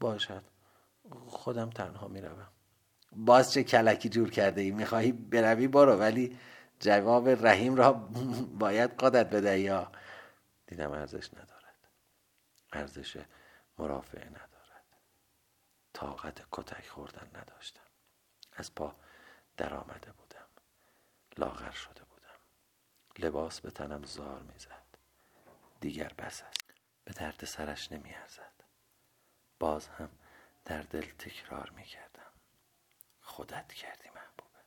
باشد. 0.00 0.49
خودم 1.26 1.70
تنها 1.70 2.08
می‌روم. 2.08 2.48
باز 3.12 3.52
چه 3.52 3.64
کلکی 3.64 4.08
جور 4.08 4.30
کرده 4.30 4.60
ای؟ 4.60 4.70
می‌خواهی 4.70 5.12
بروی؟ 5.12 5.68
برو. 5.68 5.92
ولی 5.92 6.38
جواب 6.80 7.28
رحیم 7.28 7.76
را 7.76 7.92
باید 8.62 8.90
قدرت 8.98 9.30
بدهی. 9.30 9.60
یا 9.60 9.92
دیدم 10.66 10.92
ارزش 10.92 11.34
ندارد. 11.34 11.88
ارزش 12.72 13.24
مرافعه 13.78 14.26
ندارد. 14.28 14.84
طاقت 15.92 16.42
کتک 16.52 16.88
خوردن 16.88 17.30
نداشتم. 17.34 17.80
از 18.52 18.74
پا 18.74 18.94
در 19.56 19.74
آمده 19.74 20.12
بودم. 20.12 20.46
لاغر 21.38 21.70
شده 21.70 22.04
بودم. 22.04 22.38
لباس 23.18 23.60
به 23.60 23.70
تنم 23.70 24.04
زار 24.04 24.42
می‌زد. 24.42 24.90
دیگر 25.80 26.12
بس 26.18 26.42
است. 26.42 26.74
به 27.04 27.12
درد 27.12 27.44
سرش 27.44 27.92
نمیارزد. 27.92 28.64
باز 29.58 29.88
هم 29.88 30.08
در 30.64 30.82
دل 30.82 31.10
تکرار 31.10 31.70
می‌کردم. 31.70 32.32
خودت 33.20 33.72
کردی 33.72 34.08
محبوبه. 34.08 34.60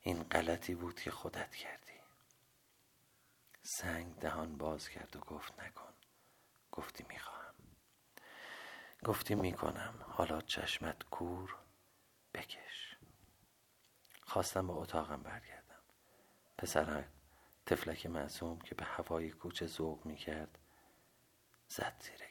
این 0.00 0.22
غلطی 0.22 0.74
بود 0.74 1.00
که 1.00 1.10
خودت 1.10 1.54
کردی. 1.54 1.92
سنگ 3.62 4.18
دهان 4.18 4.56
باز 4.58 4.88
کرد 4.88 5.16
و 5.16 5.20
گفت 5.20 5.60
نکن. 5.60 5.94
گفتی 6.72 7.04
می‌خواهم. 7.08 7.54
گفتی 9.04 9.34
می‌کنم. 9.34 10.04
حالا 10.08 10.40
چشمت 10.40 11.02
کور. 11.02 11.56
بکش. 12.34 12.96
خواستم 14.22 14.66
به 14.66 14.72
اتاقم 14.72 15.22
برگردم. 15.22 15.82
پسرم 16.58 17.12
تفلک 17.66 18.06
معصوم 18.06 18.58
که 18.58 18.74
به 18.74 18.84
هوای 18.84 19.30
کوچه 19.30 19.66
ذوق 19.66 20.06
می‌کرد 20.06 20.58
زد 21.68 21.96
زیر 22.00 22.16
گریه 22.16 22.27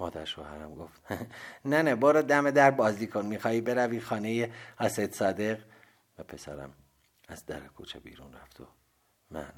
مادر 0.00 0.24
شوهرم 0.24 0.74
گفت. 0.74 1.02
نه 1.64 1.82
نه 1.82 1.94
برو 1.94 2.22
دم 2.22 2.50
در 2.50 2.70
بازی 2.70 3.06
کن. 3.06 3.26
میخوایی 3.26 3.60
بروی 3.60 4.00
خانه 4.00 4.52
حسد 4.78 5.12
صادق؟ 5.12 5.60
و 6.18 6.22
پسرم 6.22 6.74
از 7.28 7.46
در 7.46 7.60
کوچه 7.60 8.00
بیرون 8.00 8.32
رفت 8.32 8.60
و 8.60 8.66
من 9.30 9.52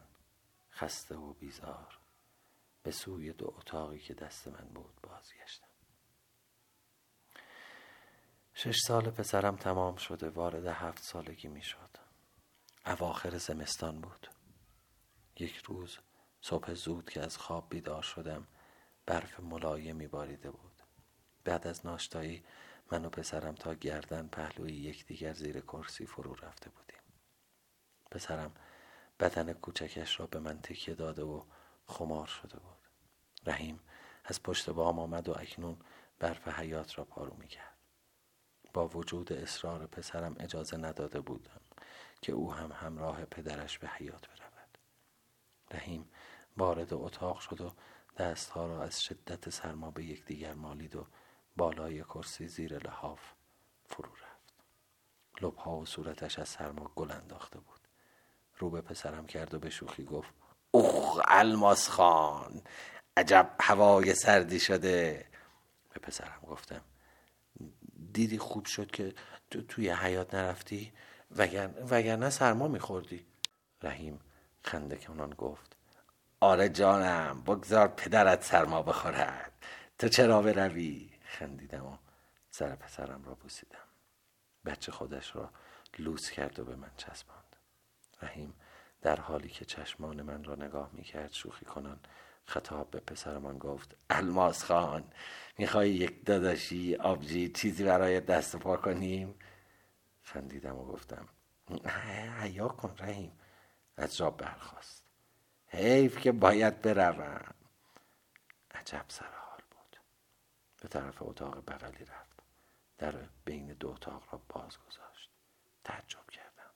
خسته 0.72 1.16
و 1.16 1.32
بیزار 1.32 1.98
به 2.82 2.90
سوی 2.90 3.32
دو 3.32 3.54
اتاقی 3.58 3.98
که 3.98 4.14
دست 4.14 4.48
من 4.48 4.68
بود 4.74 5.00
بازگشتم. 5.02 5.66
شش 8.54 8.78
سال 8.86 9.10
پسرم 9.10 9.56
تمام 9.56 9.96
شده 9.96 10.28
وارد 10.30 10.66
هفت 10.66 11.02
سالگی 11.02 11.48
می 11.48 11.62
شد 11.62 11.90
اواخر 12.86 13.38
زمستان 13.38 14.00
بود. 14.00 14.30
یک 15.36 15.56
روز 15.56 15.98
صبح 16.40 16.74
زود 16.74 17.10
که 17.10 17.20
از 17.20 17.36
خواب 17.36 17.66
بیدار 17.70 18.02
شدم 18.02 18.46
برف 19.06 19.40
ملایمی 19.40 20.06
باریده 20.06 20.50
بود. 20.50 20.82
بعد 21.44 21.66
از 21.66 21.86
ناشتایی 21.86 22.44
من 22.92 23.04
و 23.04 23.10
پسرم 23.10 23.54
تا 23.54 23.74
گردن 23.74 24.26
پهلوی 24.26 24.72
یکدیگر 24.72 25.32
زیر 25.32 25.60
کرسی 25.60 26.06
فرو 26.06 26.34
رفته 26.34 26.70
بودیم. 26.70 27.02
پسرم 28.10 28.52
بدن 29.20 29.52
کوچکش 29.52 30.20
را 30.20 30.26
به 30.26 30.38
من 30.38 30.60
تکیه 30.60 30.94
داده 30.94 31.22
و 31.22 31.42
خمار 31.86 32.26
شده 32.26 32.58
بود. 32.58 32.78
رحیم 33.46 33.80
از 34.24 34.42
پشت 34.42 34.70
بام 34.70 34.98
آمد 34.98 35.28
و 35.28 35.38
اکنون 35.38 35.76
برف 36.18 36.48
حیات 36.48 36.98
را 36.98 37.04
پارو 37.04 37.36
می 37.36 37.48
کرد 37.48 37.76
با 38.72 38.88
وجود 38.88 39.32
اصرار 39.32 39.86
پسرم 39.86 40.36
اجازه 40.40 40.76
نداده 40.76 41.20
بودم 41.20 41.60
که 42.20 42.32
او 42.32 42.54
هم 42.54 42.72
همراه 42.72 43.24
پدرش 43.24 43.78
به 43.78 43.88
حیات 43.88 44.28
برود. 44.28 44.78
رحیم 45.70 46.08
وارد 46.56 46.94
اتاق 46.94 47.40
شد 47.40 47.60
و 47.60 47.72
دستها 48.18 48.66
را 48.66 48.82
از 48.82 49.02
شدت 49.02 49.50
سرما 49.50 49.90
به 49.90 50.04
یکدیگر 50.04 50.54
مالید 50.54 50.96
و 50.96 51.06
بالای 51.56 52.02
کرسی 52.02 52.48
زیر 52.48 52.78
لحاف 52.78 53.20
فرو 53.86 54.10
رفت. 54.12 54.54
لبها 55.40 55.76
و 55.76 55.86
صورتش 55.86 56.38
از 56.38 56.48
سرما 56.48 56.90
گل 56.96 57.10
انداخته 57.10 57.58
بود. 57.58 57.80
رو 58.58 58.70
به 58.70 58.80
پسرم 58.80 59.26
کرد 59.26 59.54
و 59.54 59.58
به 59.58 59.70
شوخی 59.70 60.04
گفت 60.04 60.34
اوخ 60.70 61.20
الماس 61.28 61.88
خان 61.88 62.62
عجب 63.16 63.50
هوای 63.60 64.14
سردی 64.14 64.60
شده. 64.60 65.26
به 65.94 66.00
پسرم 66.00 66.40
گفتم 66.48 66.80
دیدی 68.12 68.38
خوب 68.38 68.66
شد 68.66 68.90
که 68.90 69.14
تو 69.50 69.62
توی 69.62 69.90
حیات 69.90 70.34
نرفتی؟ 70.34 70.92
وگر... 71.30 71.70
وگرنه 71.90 72.30
سرما 72.30 72.68
میخوردی. 72.68 73.26
رحیم 73.82 74.20
خنده 74.64 74.96
کنان 74.96 75.30
گفت 75.30 75.71
آره 76.42 76.68
جانم 76.68 77.42
بگذار 77.46 77.88
پدرت 77.88 78.44
سرما 78.44 78.82
بخورد. 78.82 79.52
تو 79.98 80.08
چرا 80.08 80.42
بروی؟ 80.42 81.10
خندیدم 81.24 81.86
و 81.86 81.96
سر 82.50 82.76
پسرم 82.76 83.24
را 83.24 83.34
بوسیدم. 83.34 83.88
بچه 84.64 84.92
خودش 84.92 85.36
را 85.36 85.50
لوس 85.98 86.30
کرد 86.30 86.58
و 86.58 86.64
به 86.64 86.76
من 86.76 86.90
چسباند. 86.96 87.56
رحیم 88.22 88.54
در 89.02 89.20
حالی 89.20 89.48
که 89.48 89.64
چشمان 89.64 90.22
من 90.22 90.44
را 90.44 90.54
نگاه 90.54 90.90
می 90.92 91.02
کرد 91.02 91.32
شوخی 91.32 91.64
کنان 91.64 92.00
خطاب 92.44 92.90
به 92.90 93.00
پسرمان 93.00 93.58
گفت 93.58 93.96
الماس 94.10 94.64
خان 94.64 95.04
می‌خوای 95.58 95.90
یک 95.90 96.24
داداشی 96.24 96.94
آبجی 96.94 97.48
چیزی 97.48 97.84
برای 97.84 98.20
دست 98.20 98.56
پا 98.56 98.76
کنیم؟ 98.76 99.34
خندیدم 100.22 100.76
و 100.76 100.84
گفتم 100.84 101.28
حیا 102.40 102.68
کن 102.68 102.94
رحیم. 102.98 103.32
از 103.96 104.16
جا 104.16 104.30
برخواست 104.30 105.01
حیف 105.74 106.18
که 106.18 106.32
باید 106.32 106.82
بروم. 106.82 107.54
عجب 108.70 109.04
سر 109.08 109.34
حال 109.34 109.60
بود. 109.70 110.00
به 110.82 110.88
طرف 110.88 111.22
اتاق 111.22 111.70
بغلی 111.70 112.04
رفت. 112.04 112.42
در 112.98 113.14
بین 113.44 113.66
دو 113.66 113.88
اتاق 113.88 114.24
را 114.32 114.40
باز 114.48 114.78
گذاشت 114.78 115.30
تعجب 115.84 116.30
کردم. 116.30 116.70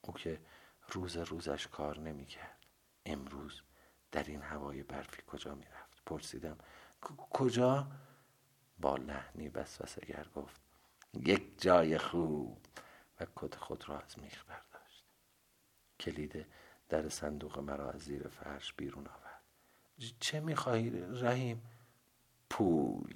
او 0.00 0.14
که 0.14 0.40
روز 0.88 1.16
روزش 1.16 1.66
کار 1.66 1.98
نمی‌کرد. 1.98 2.66
امروز 3.06 3.62
در 4.12 4.24
این 4.24 4.42
هوای 4.42 4.82
برفی 4.82 5.22
کجا 5.26 5.54
می‌رفت؟ 5.54 6.02
پرسیدم. 6.06 6.58
کجا؟ 7.30 7.86
با 8.78 8.96
لحنی 8.96 9.48
وسوسهگر 9.48 10.26
گفت. 10.34 10.60
یک 11.14 11.60
جای 11.60 11.98
خوب. 11.98 12.66
و 13.20 13.26
کت 13.36 13.54
خود 13.54 13.88
را 13.88 14.00
از 14.00 14.18
میخ 14.18 14.44
برداشت. 14.44 15.04
کلید 16.00 16.46
در 16.88 17.08
صندوق 17.08 17.58
مرا 17.58 17.90
از 17.90 18.00
زیر 18.00 18.28
فرش 18.28 18.72
بیرون 18.72 19.06
آورد. 19.06 19.42
چه 20.20 20.40
می‌خواهی 20.40 20.90
رحیم؟ 21.00 21.62
پول. 22.50 23.14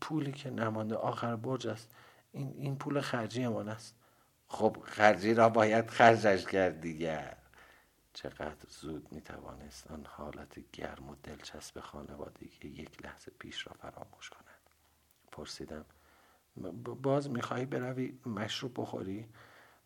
پولی 0.00 0.32
که 0.32 0.50
نمانده 0.50 0.94
آخر 0.94 1.36
برج 1.36 1.66
است. 1.66 1.94
این, 2.32 2.54
این 2.56 2.76
پول 2.76 3.00
خرجی 3.00 3.48
من 3.48 3.68
است. 3.68 3.94
خب 4.48 4.76
خرجی 4.84 5.34
را 5.34 5.48
باید 5.48 5.90
خرجش 5.90 6.46
کرد 6.46 6.80
دیگر. 6.80 7.36
چقدر 8.12 8.68
زود 8.68 9.12
می 9.12 9.20
توانست 9.20 9.90
آن 9.90 10.06
حالت 10.08 10.70
گرم 10.72 11.10
و 11.10 11.14
دلچسب 11.22 11.80
خانوادگی 11.80 12.68
یک 12.68 13.04
لحظه 13.04 13.32
پیش 13.38 13.66
را 13.66 13.72
فراموش 13.72 14.30
کند. 14.30 14.44
پرسیدم 15.32 15.84
باز 17.02 17.30
می‌خواهی 17.30 17.66
بروی 17.66 18.18
مشروب 18.26 18.80
بخوری؟ 18.80 19.28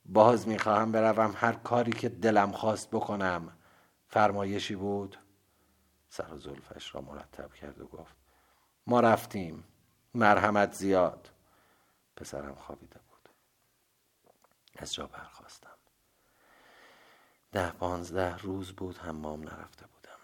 باز 0.05 0.49
می‌خواهم 0.49 0.93
بروم 0.93 1.35
هر 1.37 1.53
کاری 1.53 1.93
که 1.93 2.09
دلم 2.09 2.53
خواست 2.53 2.91
بکنم. 2.91 3.57
فرمایشی 4.09 4.77
بود. 4.77 5.19
سر 6.09 6.35
و 6.35 6.39
زلفش 6.39 6.95
را 6.95 7.01
مرتب 7.01 7.55
کرد 7.55 7.81
و 7.81 7.87
گفت 7.87 8.17
ما 8.87 9.01
رفتیم. 9.01 9.65
مرحمت 10.15 10.73
زیاد. 10.73 11.31
پسرم 12.17 12.55
خوابیده 12.55 13.01
بود. 13.09 13.29
از 14.77 14.95
جا 14.95 15.07
برخواستم 15.07 15.69
ده 17.53 17.71
پانزده 17.71 18.37
روز 18.37 18.73
بود 18.73 18.99
حمام 18.99 19.43
نرفته 19.43 19.87
بودم. 19.87 20.19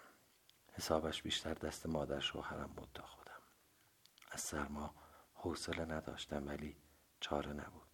حسابش 0.73 1.21
بیشتر 1.21 1.53
دست 1.53 1.85
مادر 1.85 2.19
شوهرم 2.19 2.73
بود 2.75 2.89
تا 2.93 3.03
خودم. 3.03 3.41
از 4.31 4.41
سرما 4.41 4.93
حوصله 5.33 5.85
نداشتم 5.85 6.47
ولی 6.47 6.75
چاره 7.19 7.53
نبود. 7.53 7.88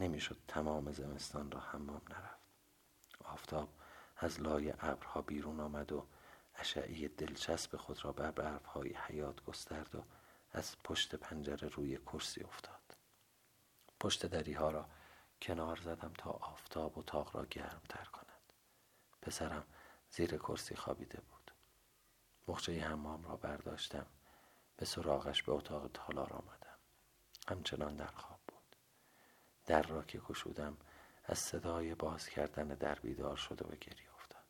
نمی‌شد 0.00 0.38
تمام 0.48 0.92
زمستان 0.92 1.50
را 1.50 1.60
حمام 1.60 2.02
نرفت. 2.10 2.44
آفتاب 3.24 3.68
از 4.16 4.40
لای 4.40 4.74
ابرها 4.78 5.22
بیرون 5.22 5.60
آمد 5.60 5.92
و 5.92 6.06
اشعه 6.54 7.08
دلچسب 7.08 7.76
خود 7.76 8.04
را 8.04 8.12
بر 8.12 8.30
برفهای 8.30 8.94
حیات 8.94 9.44
گسترد 9.44 9.94
و 9.94 10.04
از 10.52 10.76
پشت 10.84 11.14
پنجره 11.14 11.68
روی 11.68 11.96
کرسی 11.96 12.40
افتاد. 12.42 12.96
پشت 14.00 14.26
دری 14.26 14.52
ها 14.52 14.70
را 14.70 14.88
کنار 15.42 15.76
زدم 15.76 16.12
تا 16.18 16.30
آفتاب 16.30 16.98
اتاق 16.98 17.36
را 17.36 17.46
گرم 17.46 17.82
تر 17.88 18.04
کند. 18.04 18.52
پسرم 19.22 19.64
زیر 20.10 20.36
کرسی 20.36 20.76
خوابیده 20.76 21.20
بود. 21.20 21.50
مخچه 22.48 22.80
حمام 22.80 23.24
را 23.24 23.36
برداشتم. 23.36 24.06
به 24.76 24.86
سراغش 24.86 25.42
به 25.42 25.52
اتاق 25.52 25.90
تالار 25.94 26.32
آمدم. 26.32 26.78
همچنان 27.48 27.96
در 27.96 28.06
خواب. 28.06 28.33
در 29.66 29.82
را 29.82 30.02
که 30.02 30.18
گشودم 30.18 30.76
از 31.24 31.38
صدای 31.38 31.94
باز 31.94 32.28
کردن 32.28 32.68
در 32.68 32.94
بیدار 32.94 33.36
شده 33.36 33.64
و 33.64 33.76
گریه 33.76 34.14
افتاد. 34.14 34.44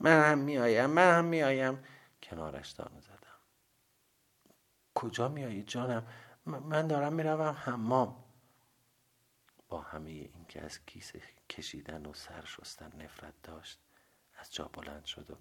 من 0.00 0.30
هم 0.30 0.38
میآیم 0.38 0.90
من 0.90 1.18
هم 1.18 1.24
میآیم. 1.24 1.84
کنارش 2.22 2.70
دانو 2.70 3.00
زدم. 3.00 3.38
کجا 4.94 5.28
میایی 5.28 5.62
جانم؟ 5.62 6.06
من 6.46 6.86
دارم 6.86 7.12
می‌روم 7.12 7.56
حمام. 7.58 8.24
با 9.68 9.80
همه 9.80 10.10
اینکه 10.10 10.64
از 10.64 10.84
کیسه 10.86 11.22
کشیدن 11.50 12.06
و 12.06 12.14
سر 12.14 12.44
شستن 12.44 13.02
نفرت 13.02 13.42
داشت 13.42 13.80
از 14.34 14.54
جا 14.54 14.64
بلند 14.64 15.04
شد 15.04 15.30
و 15.30 15.36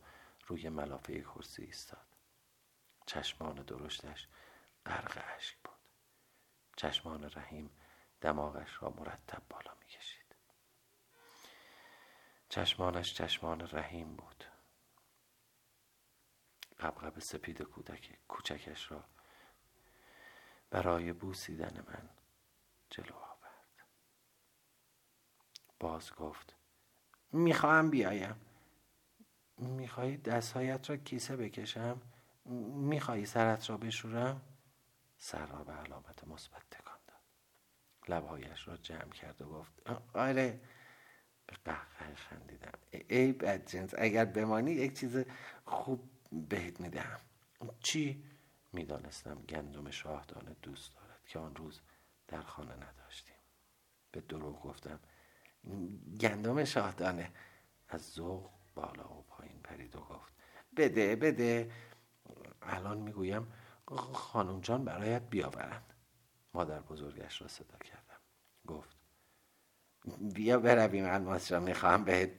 روی 0.47 0.69
ملافه 0.69 1.21
کرسی 1.21 1.63
ایستاد. 1.63 2.07
چشمان 3.05 3.55
درشتش 3.55 4.27
غرق 4.85 5.23
اشک 5.37 5.57
بود. 5.63 5.73
چشمان 6.75 7.31
رحیم 7.35 7.69
دماغش 8.23 8.77
را 8.81 8.89
مرتب 8.89 9.41
بالا 9.49 9.71
می‌کشید. 9.79 10.35
چشمانش 12.49 13.13
چشمان 13.13 13.69
رحیم 13.71 14.15
بود. 14.15 14.43
قبقب 16.79 17.19
سپید 17.19 17.61
کودک 17.61 18.17
کوچکش 18.27 18.91
را 18.91 19.03
برای 20.69 21.13
بوسیدن 21.13 21.83
من 21.87 22.09
جلو 22.89 23.15
آورد. 23.15 23.85
باز 25.79 26.13
گفت 26.13 26.55
می‌خواهم 27.31 27.89
بیایم. 27.89 28.35
می‌خواهی 29.57 30.17
دستهایت 30.17 30.89
را 30.89 30.97
کیسه 30.97 31.35
بکشم؟ 31.35 32.01
می‌خواهی 32.75 33.25
سرت 33.25 33.69
را 33.69 33.77
بشورم؟ 33.77 34.41
سر 35.17 35.45
را 35.45 35.63
به 35.63 35.73
علامت 35.73 36.27
مثبت 36.27 36.82
لبهایش 38.09 38.67
را 38.67 38.77
جمع 38.77 39.09
کرد 39.09 39.41
و 39.41 39.45
گفت 39.45 39.89
آره. 40.13 40.61
به 41.47 41.55
قهقه 41.65 42.15
خندیدم. 42.15 42.71
ای 42.91 43.31
بدجنس 43.33 43.93
اگر 43.97 44.25
بمانی 44.25 44.71
یک 44.71 44.99
چیز 44.99 45.25
خوب 45.65 46.09
بهت 46.31 46.81
میدم. 46.81 47.19
چی؟ 47.79 48.23
می‌دانستم 48.73 49.35
گندم 49.35 49.91
شاهدانه 49.91 50.55
دوست 50.61 50.95
دارد 50.95 51.19
که 51.25 51.39
آن 51.39 51.55
روز 51.55 51.81
در 52.27 52.41
خانه 52.41 52.75
نداشتیم. 52.75 53.35
به 54.11 54.21
دروغ 54.21 54.61
گفتم 54.61 54.99
گندم 56.19 56.63
شاهدانه 56.63 57.31
از 57.89 58.11
ذوق 58.11 58.49
بالا 58.75 59.13
و 59.13 59.25
پایین 59.27 59.59
پرید 59.63 59.95
و 59.95 59.99
گفت 59.99 60.33
بده 60.77 61.15
بده. 61.15 61.71
الان 62.61 62.97
می‌گویم 62.97 63.53
خانم 64.13 64.61
جان 64.61 64.85
برایت 64.85 65.21
بیاورند. 65.29 65.92
مادر 66.53 66.79
بزرگش 66.79 67.41
را 67.41 67.47
صدا 67.47 67.77
کردم. 67.77 68.19
گفت 68.67 68.97
بیا 70.33 70.59
برویم 70.59 71.05
الماس 71.05 71.51
را 71.51 71.59
می‌خواهم 71.59 72.03
بهت 72.03 72.29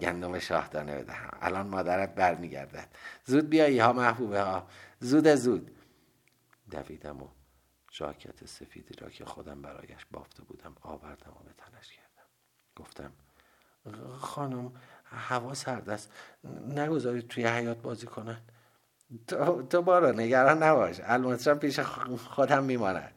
گندم 0.00 0.38
شاهدانه 0.38 0.98
بدهم. 1.02 1.30
الان 1.40 1.66
مادرت 1.66 2.14
برمیگردد. 2.14 2.88
زود 3.24 3.50
بیایی 3.50 3.78
ها 3.78 3.92
محبوبه 3.92 4.42
ها 4.42 4.66
زود 5.00 5.34
زود. 5.34 5.76
دویدم 6.70 7.22
و 7.22 7.28
جاکت 7.90 8.46
سفیدی 8.46 8.94
را 8.94 9.10
که 9.10 9.24
خودم 9.24 9.62
برایش 9.62 10.06
بافته 10.10 10.42
بودم 10.42 10.76
آوردم 10.82 11.30
و 11.30 11.44
به 11.44 11.52
تنش 11.52 11.92
کردم. 11.92 12.26
گفتم 12.76 13.12
خانم 14.18 14.72
هوا 15.04 15.54
سرد 15.54 15.90
است. 15.90 16.12
نگذارید 16.68 17.28
توی 17.28 17.46
حیات 17.46 17.78
بازی 17.82 18.06
کنن. 18.06 18.40
تو, 19.26 19.62
تو 19.62 19.82
بارو 19.82 20.12
نگران 20.12 20.62
نباش. 20.62 21.00
الماسرم 21.02 21.58
پیش 21.58 21.80
خودم 21.80 22.64
میماند. 22.64 23.14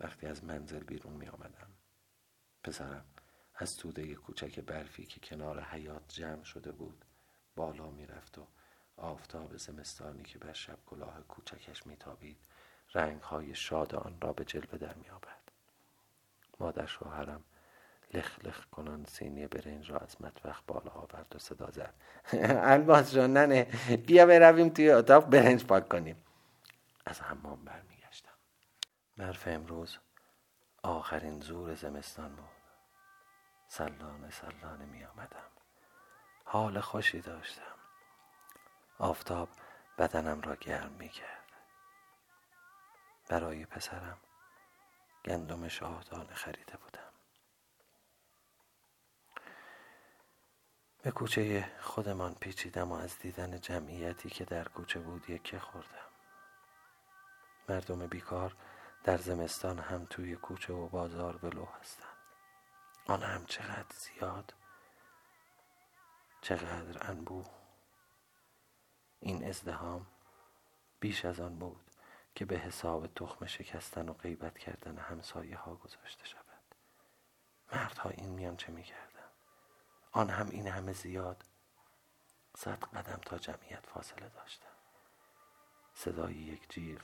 وقتی 0.00 0.26
از 0.26 0.44
منزل 0.44 0.84
بیرون 0.84 1.12
می 1.12 1.28
آمدم 1.28 1.68
پسرم 2.64 3.04
از 3.54 3.76
توده 3.76 4.14
کوچک 4.14 4.60
برفی 4.60 5.06
که 5.06 5.20
کنار 5.20 5.60
حیات 5.60 6.02
جمع 6.08 6.44
شده 6.44 6.72
بود 6.72 7.04
بالا 7.56 7.90
می‌رفت 7.90 8.38
و 8.38 8.46
آفتاب 8.96 9.56
زمستانی 9.56 10.22
که 10.22 10.38
بر 10.38 10.52
شب 10.52 10.78
کلاه 10.86 11.20
کوچکش 11.20 11.86
میتابید 11.86 12.38
رنگ 12.94 13.22
های 13.22 13.54
شاد 13.54 13.94
آن 13.94 14.18
را 14.20 14.32
به 14.32 14.44
جلوه 14.44 14.78
در 14.78 14.94
می 14.94 15.08
آورد. 15.08 15.52
مادر 16.60 16.86
شوهرم 16.86 17.44
لخ 18.14 18.38
لخ 18.44 18.66
کنان 18.66 19.04
سینی 19.04 19.46
برنج 19.46 19.90
را 19.90 19.98
از 19.98 20.22
مطبخ 20.22 20.62
بالا 20.66 20.90
آورد 20.90 21.36
و 21.36 21.38
صدا 21.38 21.70
زد. 21.70 21.94
الباس 22.72 23.14
جان 23.14 23.32
ننه 23.32 23.64
بیا 24.06 24.26
برویم 24.26 24.68
توی 24.68 24.90
اتاق 24.90 25.30
برنج 25.30 25.64
پاک 25.64 25.88
کنیم. 25.88 26.16
از 27.06 27.20
حمام 27.20 27.64
برمیگشتم 27.64 27.95
برف 29.16 29.48
امروز 29.48 29.98
آخرین 30.82 31.40
زور 31.40 31.74
زمستان 31.74 32.36
بود. 32.36 32.48
سلانه 33.68 34.30
سلانه 34.30 34.84
می 34.84 35.04
آمدم. 35.04 35.50
حال 36.44 36.80
خوشی 36.80 37.20
داشتم. 37.20 37.76
آفتاب 38.98 39.48
بدنم 39.98 40.40
را 40.40 40.56
گرم 40.56 40.92
می 40.92 41.08
کرد. 41.08 41.52
برای 43.28 43.66
پسرم 43.66 44.18
گندم 45.24 45.68
شاهدانه 45.68 46.34
خریده 46.34 46.76
بودم. 46.76 47.12
به 51.02 51.10
کوچه 51.10 51.70
خودمان 51.80 52.34
پیچیدم 52.34 52.92
و 52.92 52.94
از 52.94 53.18
دیدن 53.18 53.60
جمعیتی 53.60 54.30
که 54.30 54.44
در 54.44 54.68
کوچه 54.68 55.00
بود 55.00 55.30
یکه 55.30 55.58
خوردم. 55.58 56.10
مردم 57.68 58.06
بیکار 58.06 58.56
در 59.06 59.16
زمستان 59.16 59.78
هم 59.78 60.06
توی 60.10 60.36
کوچه 60.36 60.72
و 60.72 60.88
بازار 60.88 61.46
ولو 61.46 61.64
هستند. 61.64 62.16
آن 63.06 63.22
هم 63.22 63.46
چقدر 63.46 63.96
زیاد 63.96 64.54
چقدر 66.40 67.10
انبوه. 67.10 67.46
این 69.20 69.48
ازدهام 69.48 70.06
بیش 71.00 71.24
از 71.24 71.40
آن 71.40 71.58
بود 71.58 71.90
که 72.34 72.44
به 72.44 72.58
حساب 72.58 73.06
تخم 73.06 73.46
شکستن 73.46 74.08
و 74.08 74.12
غیبت 74.12 74.58
کردن 74.58 74.98
همسایه 74.98 75.56
ها 75.56 75.74
گذاشته 75.74 76.24
شود. 76.24 76.74
مردها 77.72 78.10
این 78.10 78.28
میان 78.28 78.56
چه 78.56 78.72
می‌کردن 78.72 79.30
آن 80.12 80.30
هم 80.30 80.50
این 80.50 80.68
همه 80.68 80.92
زیاد 80.92 81.44
صد 82.56 82.84
قدم 82.84 83.20
تا 83.26 83.38
جمعیت 83.38 83.86
فاصله 83.86 84.28
داشتم 84.28 84.76
صدای 85.94 86.34
یک 86.34 86.68
جیغ 86.68 87.00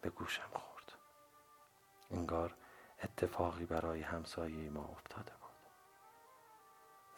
به 0.00 0.10
گوشم 0.10 0.50
خورد. 0.54 0.75
انگار 2.10 2.54
اتفاقی 3.02 3.66
برای 3.66 4.02
همسایه 4.02 4.70
ما 4.70 4.84
افتاده 4.84 5.32
بود. 5.32 5.50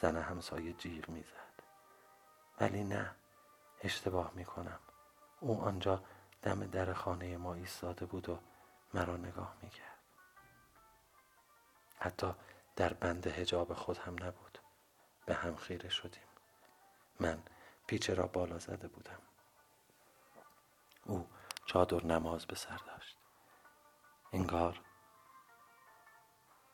زن 0.00 0.16
همسایه 0.16 0.72
جیغ 0.72 1.08
می‌زد. 1.08 1.62
ولی 2.60 2.84
نه 2.84 3.14
اشتباه 3.80 4.32
می‌کنم. 4.34 4.78
او 5.40 5.62
آنجا 5.62 6.04
دم 6.42 6.66
در 6.66 6.92
خانه 6.92 7.36
ما 7.36 7.54
ایستاده 7.54 8.06
بود 8.06 8.28
و 8.28 8.38
مرا 8.94 9.16
نگاه 9.16 9.54
می‌کرد. 9.62 9.98
حتی 11.98 12.34
در 12.76 12.92
بند 12.92 13.26
هجاب 13.26 13.74
خود 13.74 13.98
هم 13.98 14.24
نبود. 14.24 14.58
به 15.26 15.34
هم 15.34 15.56
خیره 15.56 15.88
شدیم. 15.88 16.22
من 17.20 17.42
پیچه 17.86 18.14
را 18.14 18.26
بالا 18.26 18.58
زده 18.58 18.88
بودم. 18.88 19.18
او 21.04 21.28
چادر 21.66 22.04
نماز 22.04 22.46
به 22.46 22.56
سر 22.56 22.76
داشت 22.76 22.97
انگار 24.32 24.80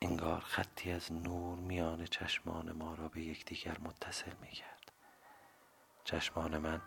انگار 0.02 0.40
خطی 0.40 0.92
از 0.92 1.12
نور 1.12 1.58
میان 1.58 2.04
چشمان 2.04 2.72
ما 2.72 2.94
را 2.94 3.08
به 3.08 3.20
یکدیگر 3.20 3.78
متصل 3.78 4.32
می 4.40 4.50
کرد 4.50 4.92
چشمان 6.04 6.58
من 6.58 6.82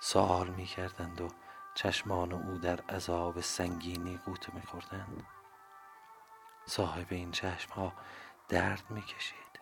سوال 0.00 0.48
می 0.48 0.64
کردند 0.66 1.20
و 1.20 1.28
چشمان 1.74 2.32
او 2.32 2.58
در 2.58 2.80
عذاب 2.80 3.40
سنگینی 3.40 4.16
قوطه 4.24 4.54
میخوردند. 4.54 5.26
صاحب 6.66 7.06
این 7.10 7.32
چشم 7.32 7.72
ها 7.72 7.92
درد 8.48 8.90
می‌کشید 8.90 9.60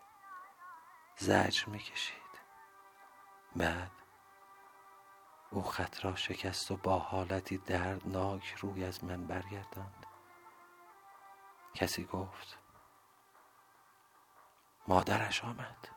زجر 1.17 1.67
می‌کشید. 1.67 2.15
بعد 3.57 3.91
او 5.51 5.63
خط 5.63 6.05
را 6.05 6.17
شکست 6.17 6.71
و 6.71 6.77
با 6.77 6.99
حالتی 6.99 7.59
دردناک 7.59 8.55
روی 8.61 8.85
از 8.85 9.05
من 9.05 9.27
برگرداند. 9.27 10.04
کسی 11.75 12.05
گفت. 12.05 12.59
مادرش 14.89 15.45
آمد. 15.45 15.94